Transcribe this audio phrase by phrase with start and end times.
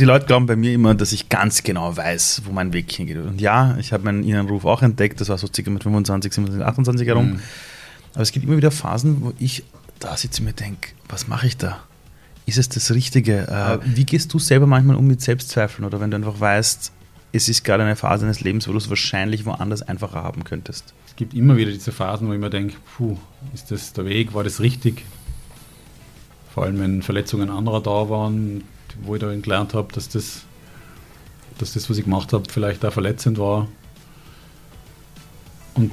[0.00, 3.18] die Leute glauben bei mir immer, dass ich ganz genau weiß, wo mein Weg hingeht.
[3.18, 6.32] Und ja, ich habe meinen inneren Ruf auch entdeckt, das war so circa mit 25,
[6.32, 7.32] 27, 28 herum.
[7.32, 7.40] Mhm.
[8.14, 9.62] Aber es gibt immer wieder Phasen, wo ich
[9.98, 11.82] da sitze und mir denke, was mache ich da?
[12.46, 13.46] Ist es das Richtige?
[13.46, 16.92] Äh, wie gehst du selber manchmal um mit Selbstzweifeln oder wenn du einfach weißt,
[17.32, 20.94] es ist gerade eine Phase deines Lebens, wo du es wahrscheinlich woanders einfacher haben könntest?
[21.06, 23.18] Es gibt immer wieder diese Phasen, wo ich mir denke, puh,
[23.54, 25.04] ist das der Weg, war das richtig?
[26.52, 28.64] Vor allem, wenn Verletzungen anderer da waren,
[29.02, 30.42] wo ich dann gelernt habe, dass das,
[31.58, 33.68] dass das, was ich gemacht habe, vielleicht auch verletzend war.
[35.74, 35.92] Und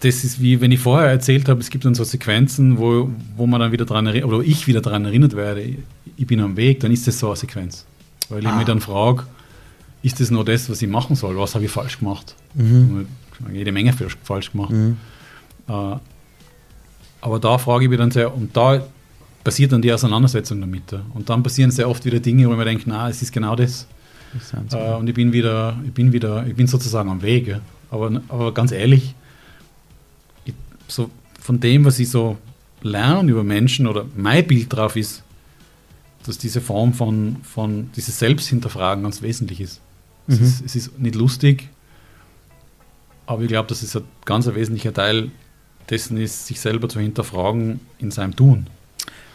[0.00, 3.46] das ist wie, wenn ich vorher erzählt habe, es gibt dann so Sequenzen, wo, wo
[3.46, 5.76] man dann wieder dran erinnert, oder ich wieder daran erinnert werde,
[6.16, 7.86] ich bin am Weg, dann ist das so eine Sequenz.
[8.28, 8.50] Weil ah.
[8.50, 9.24] ich mich dann frage,
[10.02, 11.36] ist das nur das, was ich machen soll?
[11.38, 12.34] Was habe ich falsch gemacht?
[12.54, 13.06] Mhm.
[13.52, 14.70] Jede Menge falsch gemacht.
[14.70, 14.98] Mhm.
[15.68, 15.96] Äh,
[17.22, 18.86] aber da frage ich mich dann sehr, und da
[19.44, 20.94] passiert dann die Auseinandersetzung damit.
[21.12, 23.86] Und dann passieren sehr oft wieder Dinge, wo man denkt, na, es ist genau das.
[24.32, 27.56] das äh, und ich bin wieder, ich bin wieder, ich bin sozusagen am Weg.
[27.90, 29.14] Aber, aber ganz ehrlich,
[30.46, 30.54] ich,
[30.88, 32.38] so von dem, was ich so
[32.82, 35.22] lerne über Menschen oder mein Bild drauf ist,
[36.24, 39.80] dass diese Form von, von dieses Selbsthinterfragen ganz wesentlich ist.
[40.26, 40.34] Mhm.
[40.34, 41.68] Es, ist es ist nicht lustig,
[43.26, 45.30] aber ich glaube, dass es ein ganz wesentlicher Teil
[45.90, 48.66] dessen ist, sich selber zu hinterfragen in seinem Tun.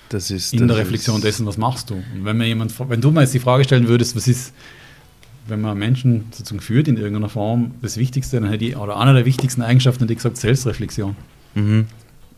[0.09, 1.93] Das ist, in das der Reflexion dessen, was machst du?
[1.93, 4.53] Und wenn mir jemand, wenn du mir jetzt die Frage stellen würdest, was ist,
[5.47, 9.13] wenn man Menschen sozusagen führt in irgendeiner Form, das Wichtigste, dann hätte ich, oder einer
[9.13, 11.15] der wichtigsten Eigenschaften hätte ich gesagt, Selbstreflexion.
[11.53, 11.87] Mhm.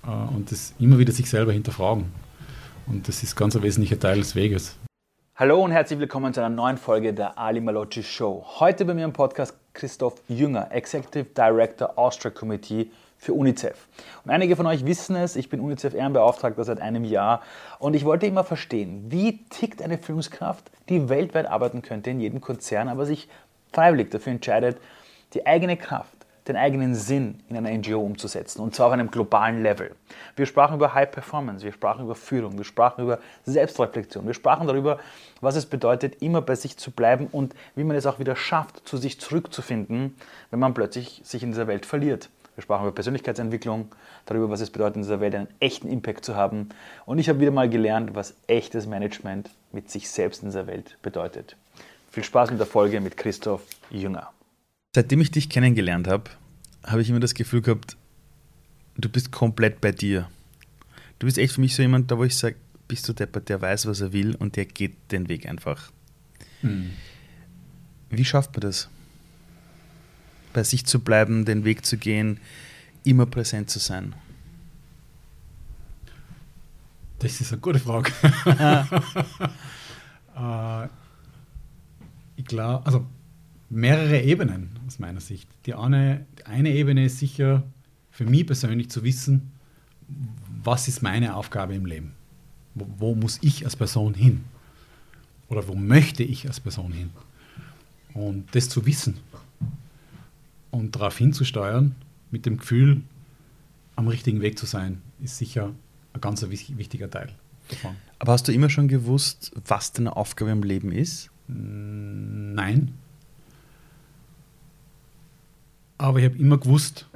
[0.03, 2.05] Äh, und das immer wieder sich selber hinterfragen.
[2.87, 4.75] Und das ist ganz ein wesentlicher Teil des Weges.
[5.35, 8.45] Hallo und herzlich willkommen zu einer neuen Folge der Ali Malocci Show.
[8.59, 12.91] Heute bei mir im Podcast Christoph Jünger, Executive Director Austria Committee
[13.21, 13.87] für UNICEF.
[14.25, 17.43] Und einige von euch wissen es, ich bin UNICEF-Ehrenbeauftragter seit einem Jahr
[17.77, 22.41] und ich wollte immer verstehen, wie tickt eine Führungskraft, die weltweit arbeiten könnte in jedem
[22.41, 23.29] Konzern, aber sich
[23.71, 24.77] freiwillig dafür entscheidet,
[25.35, 29.61] die eigene Kraft, den eigenen Sinn in einer NGO umzusetzen und zwar auf einem globalen
[29.61, 29.95] Level.
[30.35, 34.65] Wir sprachen über High Performance, wir sprachen über Führung, wir sprachen über Selbstreflexion, wir sprachen
[34.65, 34.97] darüber,
[35.41, 38.87] was es bedeutet, immer bei sich zu bleiben und wie man es auch wieder schafft,
[38.89, 40.15] zu sich zurückzufinden,
[40.49, 42.31] wenn man plötzlich sich in dieser Welt verliert.
[42.61, 43.87] Wir sprachen über Persönlichkeitsentwicklung,
[44.27, 46.69] darüber, was es bedeutet, in dieser Welt einen echten Impact zu haben.
[47.07, 50.95] Und ich habe wieder mal gelernt, was echtes Management mit sich selbst in dieser Welt
[51.01, 51.57] bedeutet.
[52.11, 54.29] Viel Spaß mit der Folge mit Christoph Jünger.
[54.95, 56.29] Seitdem ich dich kennengelernt habe,
[56.85, 57.97] habe ich immer das Gefühl gehabt,
[58.95, 60.29] du bist komplett bei dir.
[61.17, 62.57] Du bist echt für mich so jemand, da wo ich sage,
[62.87, 65.89] bist du deppert, der weiß, was er will und der geht den Weg einfach.
[66.61, 66.91] Hm.
[68.11, 68.87] Wie schafft man das?
[70.53, 72.39] Bei sich zu bleiben, den Weg zu gehen,
[73.03, 74.13] immer präsent zu sein?
[77.19, 78.11] Das ist eine gute Frage.
[80.35, 80.87] äh,
[82.35, 83.05] ich glaube, also
[83.69, 85.47] mehrere Ebenen aus meiner Sicht.
[85.65, 87.63] Die eine, die eine Ebene ist sicher
[88.09, 89.51] für mich persönlich zu wissen,
[90.63, 92.13] was ist meine Aufgabe im Leben?
[92.75, 94.43] Wo, wo muss ich als Person hin?
[95.47, 97.11] Oder wo möchte ich als Person hin?
[98.13, 99.17] Und das zu wissen
[100.71, 101.95] und darauf hinzusteuern,
[102.31, 103.01] mit dem Gefühl,
[103.95, 105.73] am richtigen Weg zu sein, ist sicher
[106.13, 107.29] ein ganz wichtiger Teil
[107.69, 107.95] davon.
[108.19, 111.29] Aber hast du immer schon gewusst, was deine Aufgabe im Leben ist?
[111.47, 112.93] Nein.
[115.97, 117.07] Aber ich habe immer gewusst,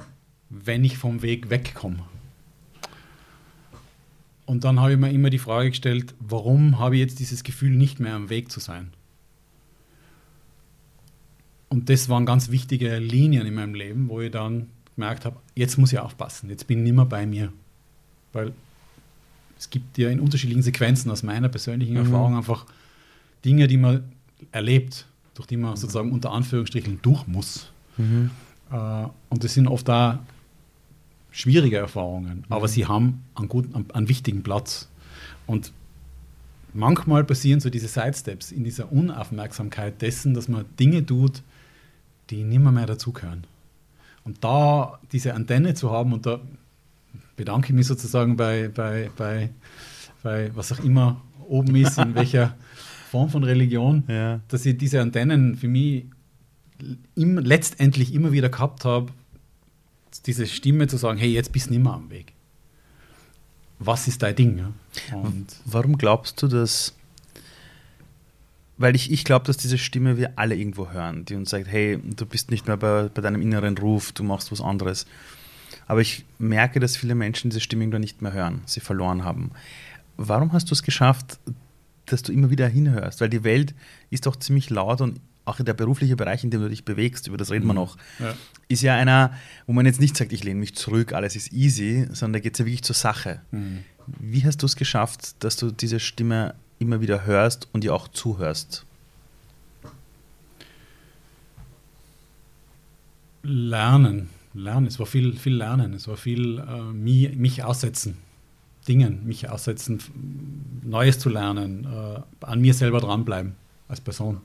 [0.50, 2.04] wenn ich vom Weg wegkomme.
[4.46, 7.72] Und dann habe ich mir immer die Frage gestellt, warum habe ich jetzt dieses Gefühl,
[7.72, 8.92] nicht mehr am Weg zu sein?
[11.76, 15.78] Und das waren ganz wichtige Linien in meinem Leben, wo ich dann gemerkt habe, jetzt
[15.78, 17.52] muss ich aufpassen, jetzt bin ich nicht mehr bei mir.
[18.32, 18.54] Weil
[19.60, 22.06] es gibt ja in unterschiedlichen Sequenzen aus meiner persönlichen mhm.
[22.06, 22.66] Erfahrung einfach
[23.44, 24.06] Dinge, die man
[24.54, 25.76] erlebt, durch die man mhm.
[25.76, 27.70] sozusagen unter Anführungsstrichen durch muss.
[27.98, 28.32] Mhm.
[28.72, 30.26] Äh, und das sind oft da
[31.32, 32.72] schwierige Erfahrungen, aber mhm.
[32.72, 34.88] sie haben einen, guten, einen, einen wichtigen Platz.
[35.46, 35.74] Und
[36.74, 41.44] manchmal passieren so diese Sidesteps in dieser Unaufmerksamkeit dessen, dass man Dinge tut,
[42.30, 43.46] die nimmer mehr dazugehören.
[44.24, 46.40] Und da diese Antenne zu haben, und da
[47.36, 49.50] bedanke ich mich sozusagen bei, bei, bei,
[50.24, 52.56] bei was auch immer oben ist, in welcher
[53.12, 54.40] Form von Religion, ja.
[54.48, 56.06] dass ich diese Antennen für mich
[57.16, 59.12] im, letztendlich immer wieder gehabt habe,
[60.26, 62.34] diese Stimme zu sagen, hey, jetzt bist du nicht mehr am Weg.
[63.80, 64.58] Was ist dein Ding?
[64.58, 64.72] Ja?
[65.66, 66.96] Warum glaubst du, dass
[68.78, 71.98] weil ich, ich glaube, dass diese Stimme wir alle irgendwo hören, die uns sagt, hey,
[72.04, 75.06] du bist nicht mehr bei, bei deinem inneren Ruf, du machst was anderes.
[75.88, 79.52] Aber ich merke, dass viele Menschen diese Stimme irgendwann nicht mehr hören, sie verloren haben.
[80.18, 81.38] Warum hast du es geschafft,
[82.08, 83.74] dass du immer wieder hinhörst, weil die Welt
[84.10, 87.38] ist doch ziemlich laut und auch der berufliche Bereich, in dem du dich bewegst, über
[87.38, 87.80] das reden wir Mhm.
[87.80, 88.34] noch, Ja.
[88.68, 89.34] ist ja einer,
[89.68, 92.54] wo man jetzt nicht sagt, ich lehne mich zurück, alles ist easy, sondern da geht
[92.56, 93.42] es ja wirklich zur Sache.
[93.52, 93.80] Mhm.
[94.20, 96.56] Wie hast du es geschafft, dass du diese Stimme
[96.86, 98.86] immer wieder hörst und ihr auch zuhörst?
[103.44, 104.88] Lernen, lernen.
[104.88, 105.94] Es war viel, viel Lernen.
[105.94, 108.18] Es war viel äh, mich, mich aussetzen,
[108.88, 110.00] Dingen, mich aussetzen,
[110.84, 113.56] Neues zu lernen, äh, an mir selber dranbleiben
[113.88, 114.42] als Person.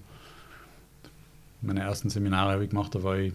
[1.63, 3.33] Meine ersten Seminare habe ich gemacht, da war ich,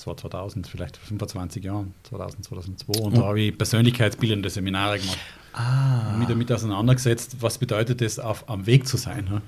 [0.00, 3.00] das war 2000, vielleicht 25 Jahren, 2000, 2002.
[3.00, 5.18] Und da habe ich persönlichkeitsbildende Seminare gemacht.
[5.52, 9.24] Ah, Mich damit auseinandergesetzt, was bedeutet es, auf, am Weg zu sein.
[9.26, 9.42] Ne?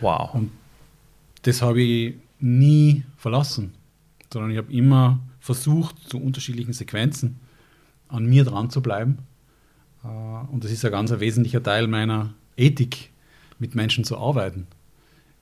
[0.00, 0.32] wow.
[0.32, 0.52] Und
[1.42, 3.74] das habe ich nie verlassen,
[4.32, 7.38] sondern ich habe immer versucht, zu unterschiedlichen Sequenzen
[8.08, 9.18] an mir dran zu bleiben.
[10.02, 10.08] Äh,
[10.50, 13.10] Und das ist ein ganz ein wesentlicher Teil meiner Ethik,
[13.58, 14.66] mit Menschen zu arbeiten.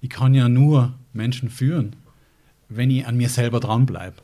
[0.00, 1.94] Ich kann ja nur Menschen führen,
[2.68, 4.16] wenn ich an mir selber dranbleibe.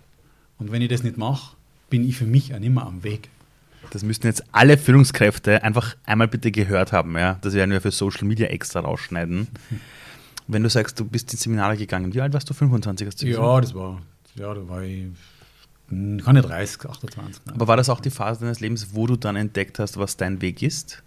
[0.59, 1.57] Und wenn ich das nicht mache,
[1.91, 3.29] bin ich für mich auch nicht mehr am Weg.
[3.91, 7.17] Das müssten jetzt alle Führungskräfte einfach einmal bitte gehört haben.
[7.17, 7.39] Ja?
[7.41, 9.49] Das werden wir für Social Media extra rausschneiden.
[10.47, 12.55] Wenn du sagst, du bist in Seminare gegangen, wie alt warst du?
[12.55, 13.45] 25 hast du gesagt?
[13.45, 14.01] Ja, das war,
[14.35, 15.05] ja, da war ich,
[15.89, 17.43] hm, keine 30, 28.
[17.45, 17.55] nein.
[17.55, 20.41] Aber war das auch die Phase deines Lebens, wo du dann entdeckt hast, was dein
[20.41, 21.03] Weg ist?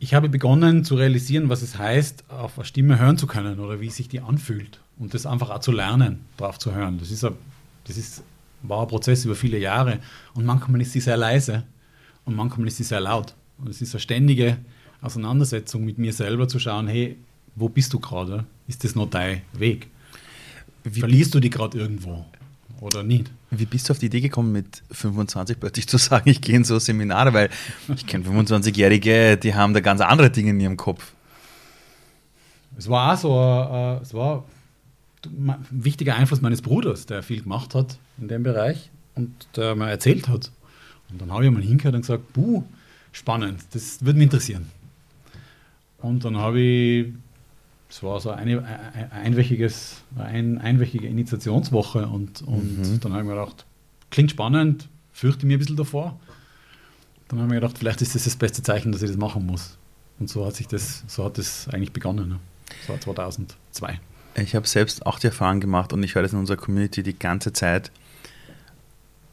[0.00, 3.80] Ich habe begonnen zu realisieren, was es heißt, auf eine Stimme hören zu können oder
[3.80, 4.80] wie sich die anfühlt.
[4.98, 6.98] Und das einfach auch zu lernen, drauf zu hören.
[6.98, 7.36] Das, ist ein,
[7.84, 8.24] das ist,
[8.62, 9.98] war ein Prozess über viele Jahre.
[10.34, 11.64] Und manchmal ist sie sehr leise
[12.24, 13.34] und manchmal ist sie sehr laut.
[13.58, 14.58] Und es ist eine ständige
[15.00, 17.16] Auseinandersetzung mit mir selber zu schauen, hey,
[17.56, 18.44] wo bist du gerade?
[18.68, 19.88] Ist das noch dein Weg?
[20.84, 22.24] Wie, Verlierst du die gerade irgendwo
[22.80, 23.30] oder nicht?
[23.54, 26.64] wie bist du auf die Idee gekommen, mit 25 plötzlich zu sagen, ich gehe in
[26.64, 27.32] so Seminare?
[27.34, 27.50] Weil
[27.94, 31.12] ich kenne 25-Jährige, die haben da ganz andere Dinge in ihrem Kopf.
[32.78, 34.44] Es war auch so, äh, es war
[35.70, 40.28] wichtiger Einfluss meines Bruders, der viel gemacht hat in dem Bereich und der mir erzählt
[40.28, 40.50] hat.
[41.10, 42.64] Und dann habe ich mal hingehört und gesagt, buh,
[43.12, 44.66] spannend, das würde mich interessieren.
[45.98, 47.12] Und dann habe ich,
[47.88, 53.00] es war so eine ein, einwöchiges, ein, einwöchige Initiationswoche und, und Mhm.
[53.00, 53.64] dann habe ich mir gedacht,
[54.10, 56.18] klingt spannend, fürchte mich ein bisschen davor.
[57.28, 59.46] Dann habe ich mir gedacht, vielleicht ist das das beste Zeichen, dass ich das machen
[59.46, 59.76] muss.
[60.18, 62.28] Und so hat sich das, so hat das eigentlich begonnen.
[62.28, 62.38] Ne?
[62.80, 64.00] Das war 2002.
[64.34, 67.18] Ich habe selbst auch die Erfahrung gemacht und ich höre das in unserer Community die
[67.18, 67.90] ganze Zeit,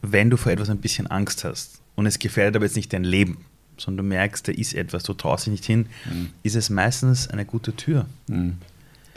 [0.02, 3.04] wenn du vor etwas ein bisschen Angst hast und es gefährdet aber jetzt nicht dein
[3.04, 3.44] Leben,
[3.78, 6.30] sondern du merkst, da ist etwas, du traust dich nicht hin, Mhm.
[6.42, 8.06] ist es meistens eine gute Tür.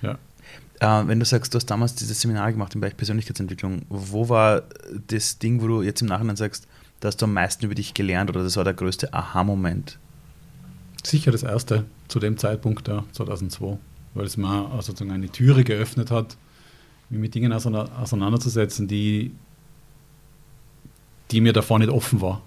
[0.01, 0.17] Ja.
[0.79, 4.63] Äh, wenn du sagst, du hast damals dieses Seminar gemacht im Bereich Persönlichkeitsentwicklung, wo war
[5.07, 6.67] das Ding, wo du jetzt im Nachhinein sagst,
[6.99, 9.97] da hast du am meisten über dich gelernt oder das war der größte Aha-Moment?
[11.05, 13.77] Sicher das erste zu dem Zeitpunkt, ja, 2002,
[14.13, 16.37] weil es mir sozusagen eine Türe geöffnet hat,
[17.09, 19.31] mich mit Dingen auseinander- auseinanderzusetzen, die,
[21.31, 22.41] die mir davor nicht offen war.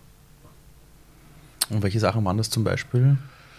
[1.70, 3.16] Und welche Sachen waren das zum Beispiel?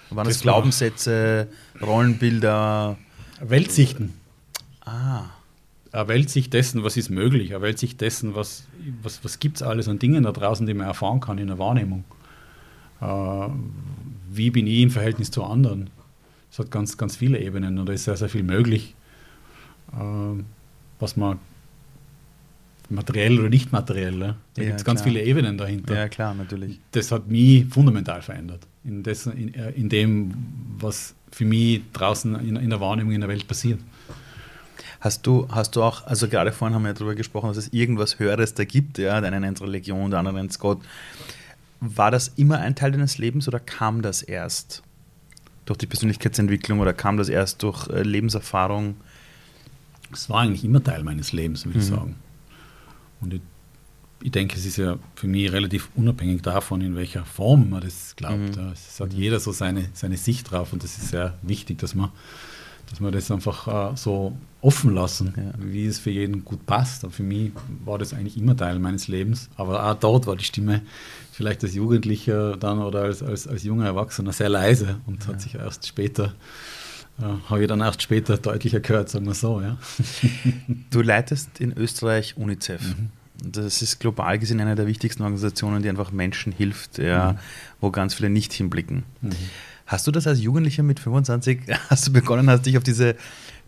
[0.09, 1.47] Waren das, Das Glaubenssätze,
[1.81, 2.97] Rollenbilder?
[3.41, 4.13] Weltsichten.
[4.85, 5.25] Ah,
[5.91, 8.63] Eine Weltsicht dessen, was ist möglich, eine Weltsicht dessen, was,
[9.03, 11.59] was, was gibt es alles an Dingen da draußen, die man erfahren kann in der
[11.59, 12.03] Wahrnehmung.
[13.01, 13.49] Äh,
[14.31, 15.89] wie bin ich im Verhältnis zu anderen?
[16.51, 18.95] Es hat ganz, ganz viele Ebenen und da ist sehr, sehr viel möglich,
[19.93, 20.43] äh,
[20.99, 21.39] was man
[22.89, 24.35] materiell oder nicht materiell, ja?
[24.53, 25.93] da Ja, gibt es ganz viele Ebenen dahinter.
[25.95, 26.79] ja klar, natürlich.
[26.91, 30.33] Das hat mich fundamental verändert, in, dessen, in, äh, in dem,
[30.79, 33.79] was für mich draußen in, in der Wahrnehmung in der Welt passiert.
[34.99, 37.73] Hast du, hast du auch, also gerade vorhin haben wir ja darüber gesprochen, dass es
[37.73, 40.79] irgendwas Höheres da gibt, ja, der eine nennt Religion, der andere nennt Gott.
[41.79, 44.81] War das immer ein Teil deines Lebens oder kam das erst
[45.67, 48.95] durch die Persönlichkeitsentwicklung oder kam das erst durch äh, Lebenserfahrung?
[50.11, 51.95] Es war eigentlich immer Teil meines Lebens, würde ich Mhm.
[51.95, 52.15] sagen.
[53.21, 53.41] Und ich,
[54.23, 58.15] ich denke, es ist ja für mich relativ unabhängig davon, in welcher Form man das
[58.15, 58.55] glaubt.
[58.57, 58.71] Mhm.
[58.73, 62.09] Es hat jeder so seine, seine Sicht drauf und das ist sehr wichtig, dass man,
[62.89, 65.51] dass man das einfach äh, so offen lassen, Ja.
[65.59, 67.03] wie es für jeden gut passt.
[67.03, 67.51] Und für mich
[67.83, 69.49] war das eigentlich immer Teil meines Lebens.
[69.57, 70.81] Aber auch dort war die Stimme
[71.37, 75.27] vielleicht als Jugendlicher dann oder als, als, als junger Erwachsener sehr leise und Ja.
[75.33, 76.33] hat sich erst später,
[77.19, 79.61] äh, habe ich dann erst später deutlicher gehört, sagen wir so.
[79.61, 79.77] Ja.
[80.89, 82.81] Du leitest in Österreich UNICEF.
[82.81, 83.09] Mhm.
[83.51, 87.37] Das ist global gesehen eine der wichtigsten Organisationen, die einfach Menschen hilft, ja, Mhm.
[87.81, 89.03] wo ganz viele nicht hinblicken.
[89.21, 89.29] Mhm.
[89.85, 91.59] Hast du das als Jugendlicher mit 25,
[91.91, 93.15] hast du begonnen hast, dich auf diese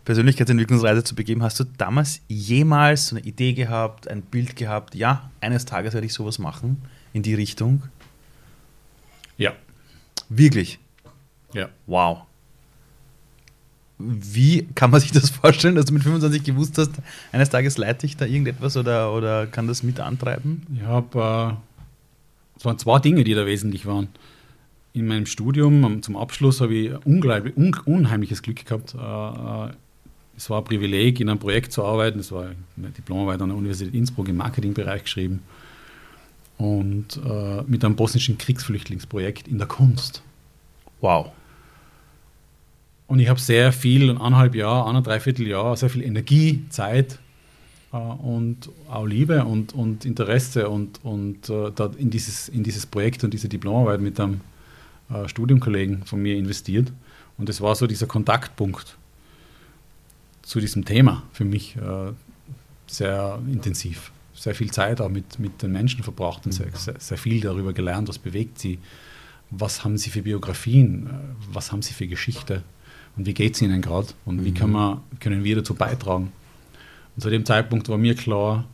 [0.05, 5.29] Persönlichkeitsentwicklungsreise zu begeben, hast du damals jemals so eine Idee gehabt, ein Bild gehabt, ja,
[5.39, 6.77] eines Tages werde ich sowas machen
[7.13, 7.83] in die Richtung?
[9.37, 9.53] Ja,
[10.29, 10.79] Wirklich?
[11.53, 11.69] ja.
[11.87, 12.19] Wow.
[13.97, 16.91] wie kann man sich das vorstellen, dass du mit 25 gewusst hast,
[17.31, 20.65] eines Tages leite ich da irgendetwas oder, oder kann das mit antreiben?
[20.73, 24.07] Ich habe, äh, es waren zwei Dinge, die da wesentlich waren.
[24.93, 28.95] In meinem Studium zum Abschluss habe ich unglaublich, un, unheimliches Glück gehabt.
[28.95, 29.73] Äh, äh,
[30.37, 32.19] es war ein Privileg, in einem Projekt zu arbeiten.
[32.19, 32.43] Es war
[32.77, 35.41] eine Diplomarbeit an der Universität Innsbruck im Marketingbereich geschrieben.
[36.59, 40.21] Und äh, mit einem bosnischen Kriegsflüchtlingsprojekt in der Kunst.
[41.01, 41.31] Wow.
[43.07, 47.17] Und ich habe sehr viel, eineinhalb Jahre, eineinhalb, Jahr, sehr viel Energie, Zeit
[47.91, 53.23] äh, und auch Liebe und, und Interesse und, und äh, in, dieses, in dieses Projekt
[53.23, 54.41] und diese Diplomarbeit mit einem
[55.09, 56.91] äh, Studiumkollegen von mir investiert.
[57.37, 58.97] Und es war so dieser Kontaktpunkt
[60.43, 62.11] zu diesem Thema für mich äh,
[62.85, 64.11] sehr intensiv.
[64.39, 67.73] Sehr viel Zeit auch mit, mit den Menschen verbracht und sehr, sehr, sehr viel darüber
[67.73, 68.79] gelernt, was bewegt sie,
[69.51, 71.09] was haben sie für Biografien, äh,
[71.51, 72.63] was haben sie für Geschichte
[73.17, 74.45] und wie geht es ihnen gerade und mhm.
[74.45, 76.31] wie kann man, können wir dazu beitragen.
[77.15, 78.65] Und zu dem Zeitpunkt war mir klar,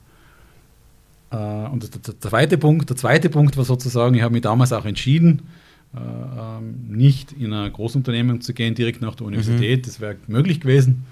[1.31, 4.71] äh, und der, der, zweite Punkt, der zweite Punkt war sozusagen, ich habe mich damals
[4.71, 5.47] auch entschieden,
[5.95, 9.85] äh, ähm, nicht in ein Großunternehmen zu gehen, direkt nach der Universität, mhm.
[9.87, 11.05] das wäre möglich gewesen.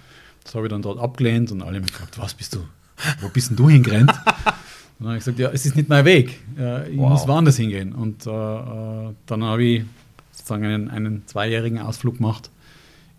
[0.43, 2.59] Das habe ich dann dort abgelehnt und alle haben gefragt, was bist du,
[3.21, 4.11] wo bist denn du hingerannt?
[4.99, 7.09] und dann habe ich gesagt, ja, es ist nicht mein Weg, äh, ich wow.
[7.09, 7.93] muss woanders hingehen.
[7.93, 9.83] Und äh, äh, dann habe ich
[10.31, 12.49] sozusagen einen, einen zweijährigen Ausflug gemacht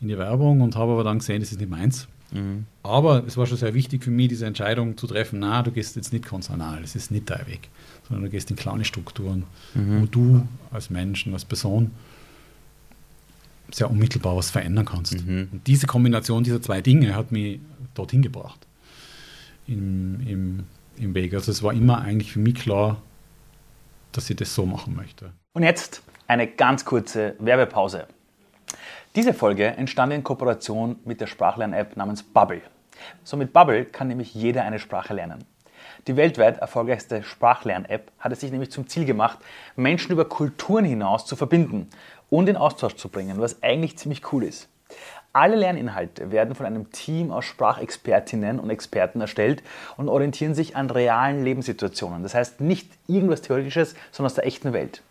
[0.01, 2.09] in die Werbung und habe aber dann gesehen, das ist nicht meins.
[2.33, 2.67] Mhm.
[2.83, 5.97] Aber es war schon sehr wichtig für mich, diese Entscheidung zu treffen, na, du gehst
[5.97, 7.69] jetzt nicht konzernal, das ist nicht dein Weg,
[8.09, 10.03] sondern du gehst in kleine Strukturen, mhm.
[10.03, 11.93] wo du als Mensch, als Person
[13.71, 15.27] sehr unmittelbar was verändern kannst.
[15.27, 15.49] Mhm.
[15.53, 17.61] Und diese Kombination dieser zwei Dinge hat mich
[17.95, 18.67] dorthin gebracht
[19.67, 20.65] im, im,
[20.97, 21.35] im Weg.
[21.35, 23.01] Also es war immer eigentlich für mich klar,
[24.13, 25.33] dass ich das so machen möchte.
[25.53, 28.07] Und jetzt eine ganz kurze Werbepause.
[29.15, 32.63] Diese Folge entstand in Kooperation mit der Sprachlern-App namens Bubble.
[33.23, 35.45] So mit Bubble kann nämlich jeder eine Sprache lernen.
[36.07, 39.39] Die weltweit erfolgreichste Sprachlern-App hat es sich nämlich zum Ziel gemacht,
[39.77, 41.89] Menschen über Kulturen hinaus zu verbinden
[42.29, 44.69] und in Austausch zu bringen, was eigentlich ziemlich cool ist.
[45.37, 49.65] Alle Lerninhalte werden von einem Team aus Sprachexpertinnen und Experten erstellt
[49.97, 52.23] und orientieren sich an realen Lebenssituationen.
[52.23, 55.03] Das heißt nicht irgendwas Theoretisches, sondern aus der echten Welt.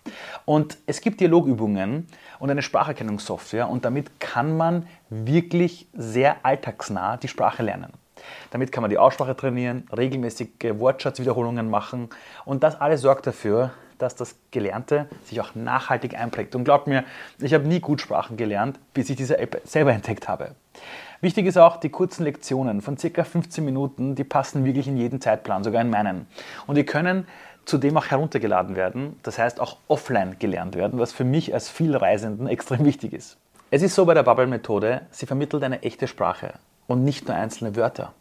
[0.45, 2.07] Und es gibt Dialogübungen
[2.39, 7.91] und eine Spracherkennungssoftware und damit kann man wirklich sehr alltagsnah die Sprache lernen.
[8.51, 12.07] Damit kann man die Aussprache trainieren, regelmäßige Wortschatzwiederholungen machen
[12.45, 13.71] und das alles sorgt dafür,
[14.03, 16.55] dass das Gelernte sich auch nachhaltig einprägt.
[16.55, 17.03] Und glaubt mir,
[17.39, 20.51] ich habe nie gut Sprachen gelernt, bis ich diese App selber entdeckt habe.
[21.21, 25.21] Wichtig ist auch, die kurzen Lektionen von circa 15 Minuten, die passen wirklich in jeden
[25.21, 26.27] Zeitplan, sogar in meinen.
[26.67, 27.25] Und die können
[27.63, 32.47] zudem auch heruntergeladen werden, das heißt auch offline gelernt werden, was für mich als Vielreisenden
[32.47, 33.37] extrem wichtig ist.
[33.71, 36.55] Es ist so bei der Bubble-Methode, sie vermittelt eine echte Sprache
[36.87, 38.13] und nicht nur einzelne Wörter.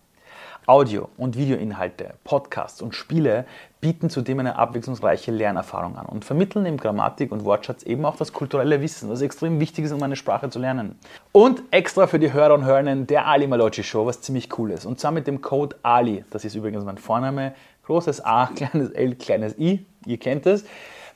[0.67, 3.47] Audio- und Videoinhalte, Podcasts und Spiele
[3.81, 8.33] bieten zudem eine abwechslungsreiche Lernerfahrung an und vermitteln im Grammatik- und Wortschatz eben auch das
[8.33, 10.97] kulturelle Wissen, was extrem wichtig ist, um eine Sprache zu lernen.
[11.33, 14.87] Und extra für die Hörer und Hörerinnen der Ali Malocci Show, was ziemlich cool ist.
[14.87, 17.55] Und zwar mit dem Code Ali, das ist übrigens mein Vorname,
[17.87, 20.65] großes A, kleines L, kleines I, ihr kennt es.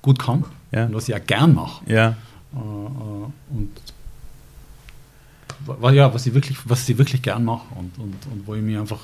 [0.00, 0.86] gut kann ja.
[0.86, 1.84] und was ich auch gern mache.
[1.90, 2.16] Ja.
[2.54, 3.70] Äh, äh, und
[5.94, 8.78] ja, was ich wirklich, was ich wirklich gern mache und, und, und wo ich mich
[8.78, 9.00] einfach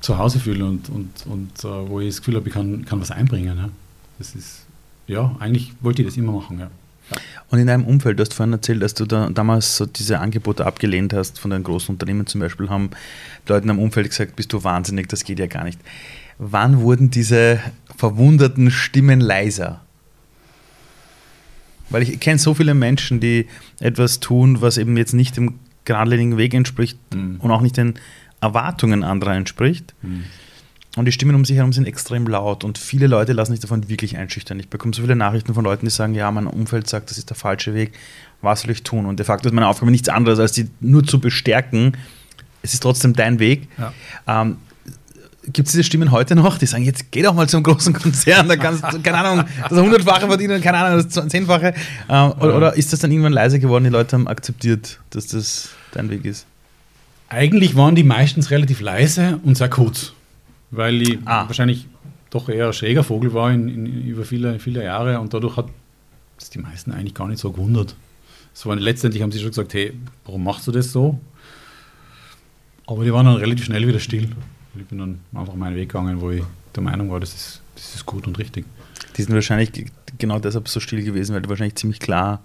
[0.00, 3.00] zu Hause fühle und, und, und uh, wo ich das Gefühl habe, ich kann, kann
[3.00, 3.56] was einbringen.
[3.56, 3.68] Ja.
[4.18, 4.66] Das ist,
[5.06, 6.58] ja, eigentlich wollte ich das immer machen.
[6.58, 6.70] Ja.
[7.50, 10.66] Und in deinem Umfeld, du hast vorhin erzählt, dass du da damals so diese Angebote
[10.66, 12.90] abgelehnt hast, von den großen Unternehmen zum Beispiel, haben
[13.46, 15.78] Leute im Umfeld gesagt, bist du wahnsinnig, das geht ja gar nicht.
[16.38, 17.60] Wann wurden diese
[17.96, 19.80] verwunderten Stimmen leiser?
[21.90, 23.46] Weil ich kenne so viele Menschen, die
[23.78, 27.36] etwas tun, was eben jetzt nicht dem geradlinigen Weg entspricht Mhm.
[27.40, 27.94] und auch nicht den
[28.40, 29.94] Erwartungen anderer entspricht.
[30.96, 33.88] Und die Stimmen um sich herum sind extrem laut und viele Leute lassen sich davon
[33.88, 34.60] wirklich einschüchtern.
[34.60, 37.30] Ich bekomme so viele Nachrichten von Leuten, die sagen, ja, mein Umfeld sagt, das ist
[37.30, 37.92] der falsche Weg.
[38.42, 39.06] Was soll ich tun?
[39.06, 41.96] Und de facto ist meine Aufgabe nichts anderes, als die nur zu bestärken.
[42.62, 43.68] Es ist trotzdem dein Weg.
[43.76, 43.92] Ja.
[44.44, 44.58] Ähm,
[45.52, 48.48] Gibt es diese Stimmen heute noch, die sagen, jetzt geh doch mal zum großen Konzern,
[48.48, 51.74] da kannst du, keine Ahnung, das hundertfache verdienen, keine Ahnung, das zehnfache.
[52.08, 55.70] Ähm, oder, oder ist das dann irgendwann leise geworden, die Leute haben akzeptiert, dass das
[55.92, 56.46] dein Weg ist?
[57.28, 60.14] Eigentlich waren die meistens relativ leise und sehr kurz,
[60.76, 61.46] weil ich Ah.
[61.46, 61.86] wahrscheinlich
[62.30, 65.66] doch eher ein schräger Vogel war in, in, über viele, viele Jahre und dadurch hat
[66.38, 67.94] es die meisten eigentlich gar nicht so gewundert.
[68.52, 69.92] So, letztendlich haben sie schon gesagt, hey,
[70.24, 71.18] warum machst du das so?
[72.86, 74.28] Aber die waren dann relativ schnell wieder still.
[74.76, 76.42] Ich bin dann einfach meinen Weg gegangen, wo ich
[76.74, 78.64] der Meinung war, das ist, das ist gut und richtig.
[79.16, 79.86] Die sind wahrscheinlich ge-
[80.18, 82.42] genau deshalb so still gewesen, weil du wahrscheinlich ziemlich klar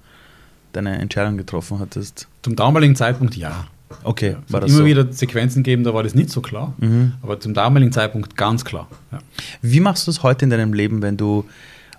[0.71, 2.27] deine Entscheidung getroffen hattest.
[2.43, 3.67] Zum damaligen Zeitpunkt ja.
[4.03, 4.85] Okay, Es war das immer so.
[4.85, 6.73] wieder Sequenzen gegeben, da war das nicht so klar.
[6.77, 7.13] Mhm.
[7.21, 8.87] Aber zum damaligen Zeitpunkt ganz klar.
[9.11, 9.19] Ja.
[9.61, 11.45] Wie machst du es heute in deinem Leben, wenn du,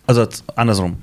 [0.06, 0.98] also andersrum,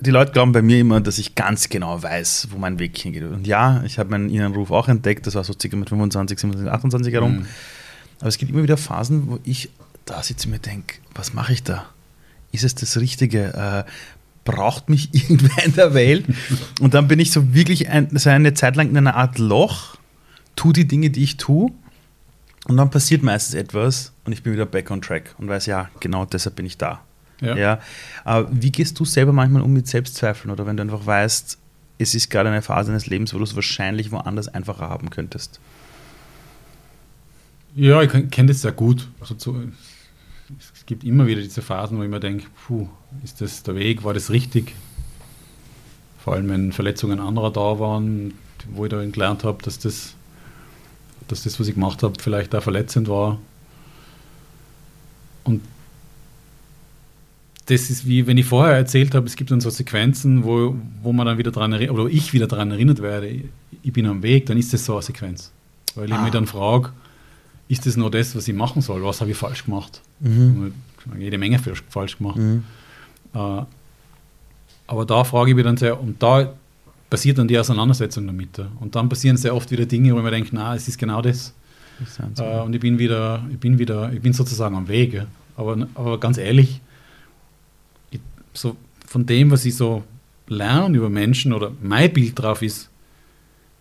[0.00, 3.22] die Leute glauben bei mir immer, dass ich ganz genau weiß, wo mein Weg hingeht.
[3.24, 6.72] Und ja, ich habe meinen Innenruf auch entdeckt, das war so circa mit 25, 27,
[6.72, 7.32] 28 herum.
[7.38, 7.46] Mhm.
[8.20, 9.70] Aber es gibt immer wieder Phasen, wo ich
[10.04, 11.86] da sitze und mir denke, was mache ich da?
[12.52, 13.54] Ist es das Richtige?
[13.54, 13.90] Äh,
[14.44, 16.26] braucht mich irgendwer in der Welt?
[16.80, 19.96] Und dann bin ich so wirklich ein, so eine Zeit lang in einer Art Loch,
[20.56, 21.70] tue die Dinge, die ich tue.
[22.66, 25.90] Und dann passiert meistens etwas und ich bin wieder back on track und weiß, ja,
[26.00, 27.02] genau deshalb bin ich da.
[27.40, 27.56] Ja.
[27.56, 27.80] Ja.
[28.24, 31.58] Aber wie gehst du selber manchmal um mit Selbstzweifeln oder wenn du einfach weißt,
[31.98, 35.60] es ist gerade eine Phase deines Lebens, wo du es wahrscheinlich woanders einfacher haben könntest?
[37.76, 39.08] Ja, ich kenne das sehr gut.
[39.20, 39.72] Also zu,
[40.84, 42.86] es gibt immer wieder diese Phasen, wo ich mir denke, puh,
[43.22, 44.74] ist das der Weg, war das richtig?
[46.22, 48.34] Vor allem, wenn Verletzungen anderer da waren,
[48.70, 50.14] wo ich dann gelernt habe, dass das,
[51.26, 53.38] dass das, was ich gemacht habe, vielleicht auch verletzend war.
[55.44, 55.62] Und
[57.64, 61.14] das ist wie, wenn ich vorher erzählt habe, es gibt dann so Sequenzen, wo, wo
[61.14, 63.40] man dann wieder dran erinnert, oder ich wieder daran erinnert werde,
[63.82, 65.50] ich bin am Weg, dann ist das so eine Sequenz.
[65.94, 66.20] Weil ich Ah.
[66.22, 66.92] mich dann frage,
[67.68, 69.02] ist das nur das, was ich machen soll?
[69.04, 70.00] Was habe ich falsch gemacht?
[70.20, 70.72] Mhm.
[71.16, 72.36] Ich Jede Menge falsch- gemacht.
[72.36, 72.64] Mhm.
[73.34, 73.62] Äh,
[74.86, 76.52] aber da frage ich mich dann sehr, und da
[77.10, 78.60] passiert dann die Auseinandersetzung damit.
[78.80, 81.22] Und dann passieren sehr oft wieder Dinge, wo ich mir denke, na, es ist genau
[81.22, 81.54] das.
[81.98, 85.22] Das Äh, und ich bin wieder, ich bin wieder, ich bin sozusagen am Weg.
[85.56, 86.80] Aber, aber ganz ehrlich,
[88.10, 88.20] ich,
[88.52, 90.02] so von dem, was ich so
[90.48, 92.90] lerne über Menschen oder mein Bild drauf ist,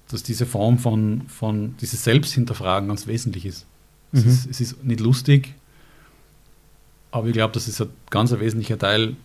[0.10, 3.66] dass diese Form von, von dieses Selbsthinterfragen ganz wesentlich ist.
[4.14, 4.30] Es, Mhm.
[4.32, 4.46] ist.
[4.50, 5.54] es ist nicht lustig,
[7.12, 9.16] aber ich glaube, dass es ein ganz ein wesentlicher Teil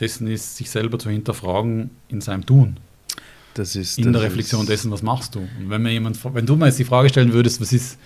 [0.00, 2.76] dessen ist, sich selber zu hinterfragen in seinem Tun
[3.54, 5.40] das ist, in das der Reflexion ist, dessen, was machst du?
[5.40, 7.98] Und wenn mir jemand, wenn du mir jetzt die Frage stellen würdest, was ist,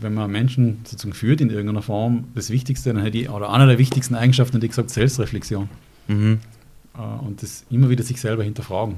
[0.00, 3.66] wenn man Menschen sozusagen führt in irgendeiner Form, das Wichtigste, dann hätte ich, oder einer
[3.66, 5.68] der wichtigsten Eigenschaften, hätte ich gesagt, Selbstreflexion.
[6.08, 6.40] Mhm.
[6.96, 8.96] Äh, Und das immer wieder sich selber hinterfragen.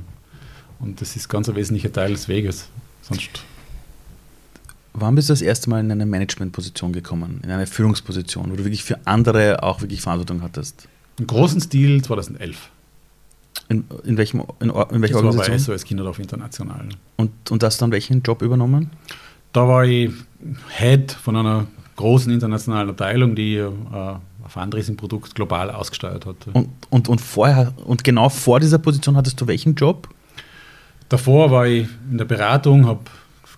[0.81, 2.69] Und das ist ganz ein wesentlicher Teil des Weges.
[3.03, 3.45] Sonst,
[5.01, 8.65] Wann bist du das erste Mal in eine Managementposition gekommen, in eine Führungsposition, wo du
[8.65, 10.89] wirklich für andere auch wirklich Verantwortung hattest?
[11.19, 12.71] im großen Stil 2011.
[13.69, 15.77] In, in, welchem, in, in welcher Das war bei Organisation?
[15.77, 16.89] SOS Kinderdorf International.
[17.17, 18.91] Und, und hast du dann welchen Job übernommen?
[19.53, 20.11] Da war ich
[20.77, 26.37] Head von einer großen internationalen Abteilung, die äh, ein Fundraising-Produkt global ausgesteuert hat.
[26.53, 30.09] Und, und, und vorher, und genau vor dieser Position hattest du welchen Job?
[31.09, 33.01] Davor war ich in der Beratung, habe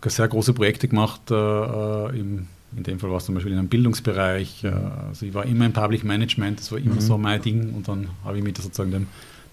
[0.08, 1.30] sehr große Projekte gemacht.
[1.30, 4.64] Äh, äh, im, in dem Fall war es zum Beispiel in einem Bildungsbereich.
[4.64, 4.68] Äh,
[5.08, 7.00] also ich war immer im Public Management, das war immer Mhm.
[7.00, 7.74] so mein Ding.
[7.74, 9.06] Und dann habe ich mich sozusagen dem,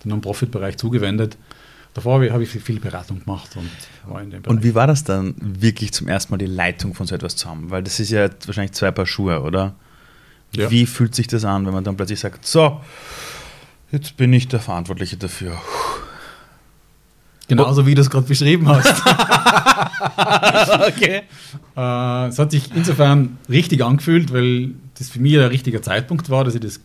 [0.04, 1.38] dem Non-Profit-Bereich zugewendet.
[1.94, 3.70] Davor habe ich, viel, Beratung gemacht und
[4.06, 4.56] war in dem Bereich.
[4.56, 7.50] Und wie war das dann, wirklich zum ersten Mal die Leitung von so etwas zu
[7.50, 7.72] haben?
[7.72, 9.74] Weil das ist ja wahrscheinlich zwei Paar Schuhe, oder?
[10.56, 10.70] Ja.
[10.70, 12.82] Wie fühlt sich das an, wenn man dann plötzlich sagt, so,
[13.92, 15.60] jetzt bin ich der Verantwortliche dafür.
[17.48, 19.02] Genauso wie du es gerade beschrieben hast.
[20.88, 21.22] okay.
[21.78, 26.44] Äh, es hat sich insofern richtig angefühlt, weil das für mich ein richtiger Zeitpunkt war,
[26.44, 26.82] dass ich das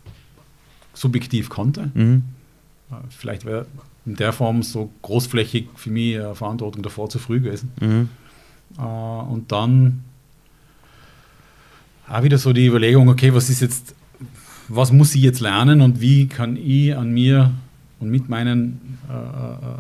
[0.94, 1.90] subjektiv konnte.
[1.94, 2.22] Mhm.
[2.90, 3.66] Äh, Vielleicht wäre
[4.07, 7.72] in der Form so großflächig für mich eine Verantwortung davor zu früh gewesen.
[7.81, 8.09] Mhm.
[8.79, 10.05] Äh, und dann
[12.09, 13.94] auch wieder so die Überlegung, okay, was ist jetzt,
[14.68, 17.53] was muss ich jetzt lernen und wie kann ich an mir
[18.01, 19.79] und mit meinen äh, äh,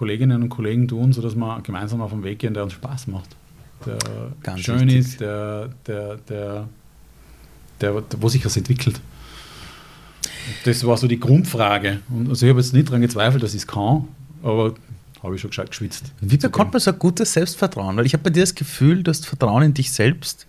[0.00, 3.36] Kolleginnen und Kollegen tun, sodass wir gemeinsam auf einen Weg gehen, der uns Spaß macht.
[3.84, 3.98] Der
[4.42, 4.98] Ganz schön wichtig.
[4.98, 6.68] ist, der, der, der,
[7.82, 8.98] der, der, wo sich was entwickelt.
[10.64, 12.00] Das war so die Grundfrage.
[12.08, 14.08] Und also ich habe jetzt nicht daran gezweifelt, dass ich es kann,
[14.42, 14.72] aber
[15.22, 16.12] habe ich schon gescheit geschwitzt.
[16.22, 17.94] Wie bekommt man so ein gutes Selbstvertrauen?
[17.98, 20.46] Weil ich habe bei dir das Gefühl, du hast Vertrauen in dich selbst,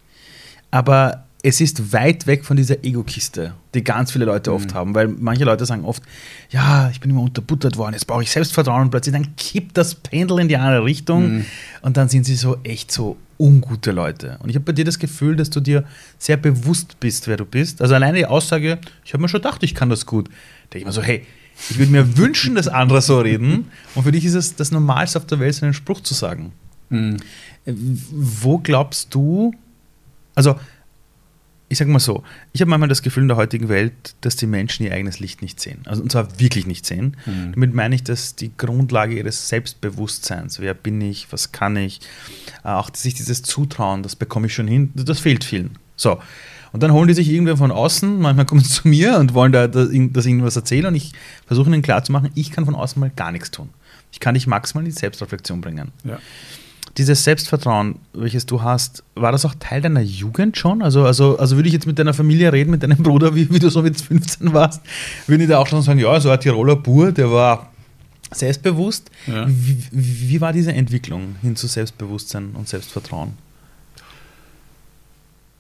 [0.72, 4.94] aber es ist weit weg von dieser Ego-Kiste, die ganz viele Leute oft haben.
[4.94, 6.04] Weil manche Leute sagen oft,
[6.52, 9.96] ja, ich bin immer unterbuttert worden, jetzt brauche ich Selbstvertrauen und plötzlich dann kippt das
[9.96, 11.46] Pendel in die andere Richtung
[11.82, 14.38] und dann sind sie so echt so ungute Leute.
[14.44, 15.84] Und ich habe bei dir das Gefühl, dass du dir
[16.20, 17.82] sehr bewusst bist, wer du bist.
[17.82, 20.28] Also alleine die Aussage, ich habe mir schon gedacht, ich kann das gut.
[20.28, 20.34] Da
[20.74, 21.26] denke ich mir so, hey,
[21.70, 23.68] ich würde mir wünschen, dass andere so reden.
[23.96, 26.52] Und für dich ist es das Normalste auf der Welt, so einen Spruch zu sagen.
[26.90, 27.18] Mhm.
[27.66, 29.54] Wo glaubst du,
[30.36, 30.60] also
[31.72, 34.46] ich sage mal so, ich habe manchmal das Gefühl in der heutigen Welt, dass die
[34.46, 35.80] Menschen ihr eigenes Licht nicht sehen.
[35.86, 37.16] Also, und zwar wirklich nicht sehen.
[37.26, 37.54] Mhm.
[37.54, 42.02] Damit meine ich, dass die Grundlage ihres Selbstbewusstseins, wer bin ich, was kann ich,
[42.66, 45.78] äh, auch sich dieses Zutrauen, das bekomme ich schon hin, das fehlt vielen.
[45.96, 46.20] So.
[46.74, 49.54] Und dann holen die sich irgendwer von außen, manchmal kommen sie zu mir und wollen
[49.54, 51.14] da, da, dass ich ihnen was erzähle und ich
[51.46, 53.70] versuche ihnen klarzumachen, ich kann von außen mal gar nichts tun.
[54.12, 56.20] Ich kann dich maximal in die Selbstreflexion bringen Ja.
[56.98, 60.82] Dieses Selbstvertrauen, welches du hast, war das auch Teil deiner Jugend schon?
[60.82, 63.60] Also, also, also würde ich jetzt mit deiner Familie reden, mit deinem Bruder, wie, wie
[63.60, 64.82] du so mit 15 warst,
[65.28, 67.72] würden die da auch schon sagen, ja, so ein Tiroler Bur, der war
[68.34, 69.10] selbstbewusst.
[69.28, 69.46] Ja.
[69.48, 73.34] Wie, wie war diese Entwicklung hin zu Selbstbewusstsein und Selbstvertrauen?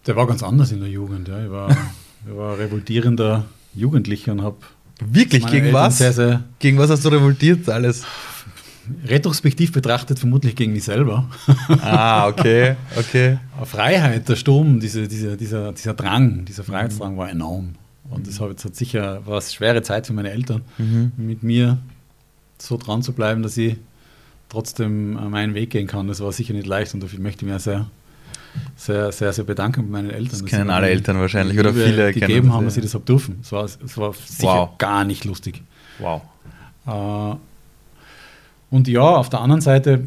[0.08, 1.28] Der war ganz anders in der Jugend.
[1.28, 1.44] Ja.
[1.44, 1.70] Ich, war,
[2.26, 4.58] ich war revoltierender Jugendlicher und habe
[5.04, 5.98] Wirklich, gegen Eltern was?
[5.98, 8.04] sehr, sehr Gegen was hast du revoltiert alles?
[9.06, 11.28] Retrospektiv betrachtet vermutlich gegen mich selber.
[11.82, 13.38] Ah, okay, okay.
[13.66, 17.76] Freiheit, der Sturm, diese, diese, dieser, dieser Drang, dieser Freiheitsdrang war enorm.
[18.10, 21.12] Und das hat, sicher war es schwere Zeit für meine Eltern, Mhm.
[21.18, 21.78] mit mir
[22.58, 23.78] so dran zu bleiben, dass ich
[24.50, 26.08] trotzdem äh, meinen Weg gehen kann.
[26.08, 27.88] Das war sicher nicht leicht und dafür möchte ich mich sehr,
[28.76, 30.42] sehr, sehr, sehr bedanken bei meinen Eltern.
[30.42, 33.40] Das kennen alle Eltern wahrscheinlich oder viele gegeben haben, dass sie das haben dürfen.
[33.42, 34.78] Es war, es war sicher Wow.
[34.78, 35.64] gar nicht lustig.
[36.00, 36.22] Wow.
[36.86, 37.36] Äh,
[38.72, 40.02] und ja, auf der anderen Seite,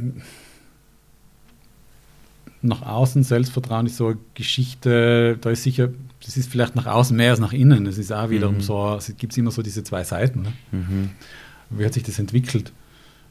[2.63, 5.91] nach außen Selbstvertrauen ist so eine Geschichte, da ist sicher,
[6.25, 7.85] das ist vielleicht nach außen mehr als nach innen.
[7.85, 8.61] Das ist auch wiederum Mhm.
[8.63, 10.43] so, es gibt immer so diese zwei Seiten.
[10.43, 10.53] Ne?
[10.73, 11.11] Mhm.
[11.71, 12.73] Wie hat sich das entwickelt?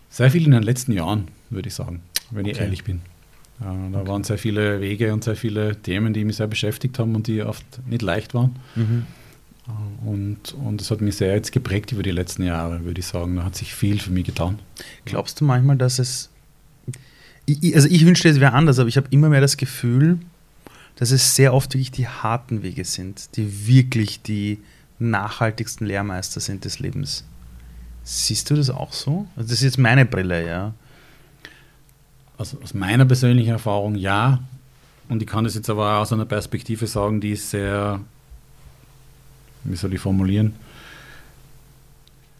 [0.10, 2.64] Sehr viel in den letzten Jahren, würde ich sagen, wenn ich Okay.
[2.66, 2.98] ehrlich bin.
[3.60, 7.16] Äh, da waren sehr viele Wege und sehr viele Themen, die mich sehr beschäftigt haben
[7.16, 8.56] und die oft nicht leicht waren.
[8.76, 9.08] Mhm.
[10.06, 13.38] Und, und das hat mich sehr jetzt geprägt über die letzten Jahre, würde ich sagen.
[13.38, 14.60] Da hat sich viel für mich getan.
[15.06, 16.30] Glaubst du manchmal, dass es.
[17.46, 20.20] Ich, also ich wünschte, es wäre anders, aber ich habe immer mehr das Gefühl,
[20.96, 24.60] dass es sehr oft wirklich die harten Wege sind, die wirklich die
[25.00, 27.26] nachhaltigsten Lehrmeister sind des Lebens.
[28.04, 29.28] Siehst du das auch so?
[29.36, 30.74] Also das ist jetzt meine Brille, ja.
[32.38, 34.40] Also aus meiner persönlichen Erfahrung ja.
[35.10, 38.00] Und ich kann das jetzt aber auch aus einer Perspektive sagen, die ist sehr,
[39.64, 40.54] wie soll ich formulieren,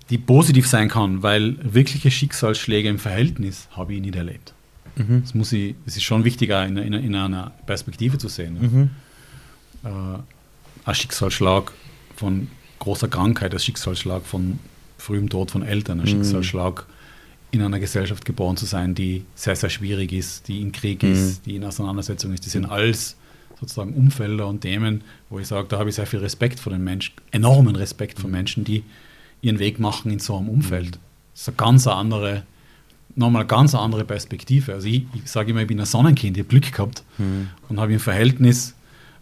[0.10, 4.54] die positiv sein kann, weil wirkliche Schicksalsschläge im Verhältnis habe ich nicht erlebt.
[4.96, 5.22] Mhm.
[5.24, 8.54] Das muss ich, das ist schon wichtig, auch in, in, in einer Perspektive zu sehen.
[8.54, 8.68] ne?
[8.68, 8.90] Mhm.
[9.84, 10.20] äh,
[10.86, 11.72] ein Schicksalsschlag
[12.16, 14.60] von großer Krankheit, ein Schicksalsschlag von
[14.98, 16.10] frühem Tod von Eltern, ein Mhm.
[16.10, 16.86] Schicksalsschlag
[17.52, 21.14] in einer Gesellschaft geboren zu sein, die sehr, sehr schwierig ist, die in Krieg Mhm.
[21.14, 22.46] ist, die in Auseinandersetzung ist.
[22.46, 23.16] Das sind alles
[23.60, 26.84] sozusagen Umfelder und Themen, wo ich sage, da habe ich sehr viel Respekt vor den
[26.84, 28.84] Menschen, enormen Respekt vor Menschen, die
[29.42, 31.00] ihren Weg machen in so einem Umfeld.
[31.34, 32.44] Das ist eine ganz andere,
[33.16, 34.74] nochmal eine ganz andere Perspektive.
[34.74, 37.50] Also ich, ich sage immer, ich bin ein Sonnenkind, ich habe Glück gehabt Mhm.
[37.70, 38.76] und habe im Verhältnis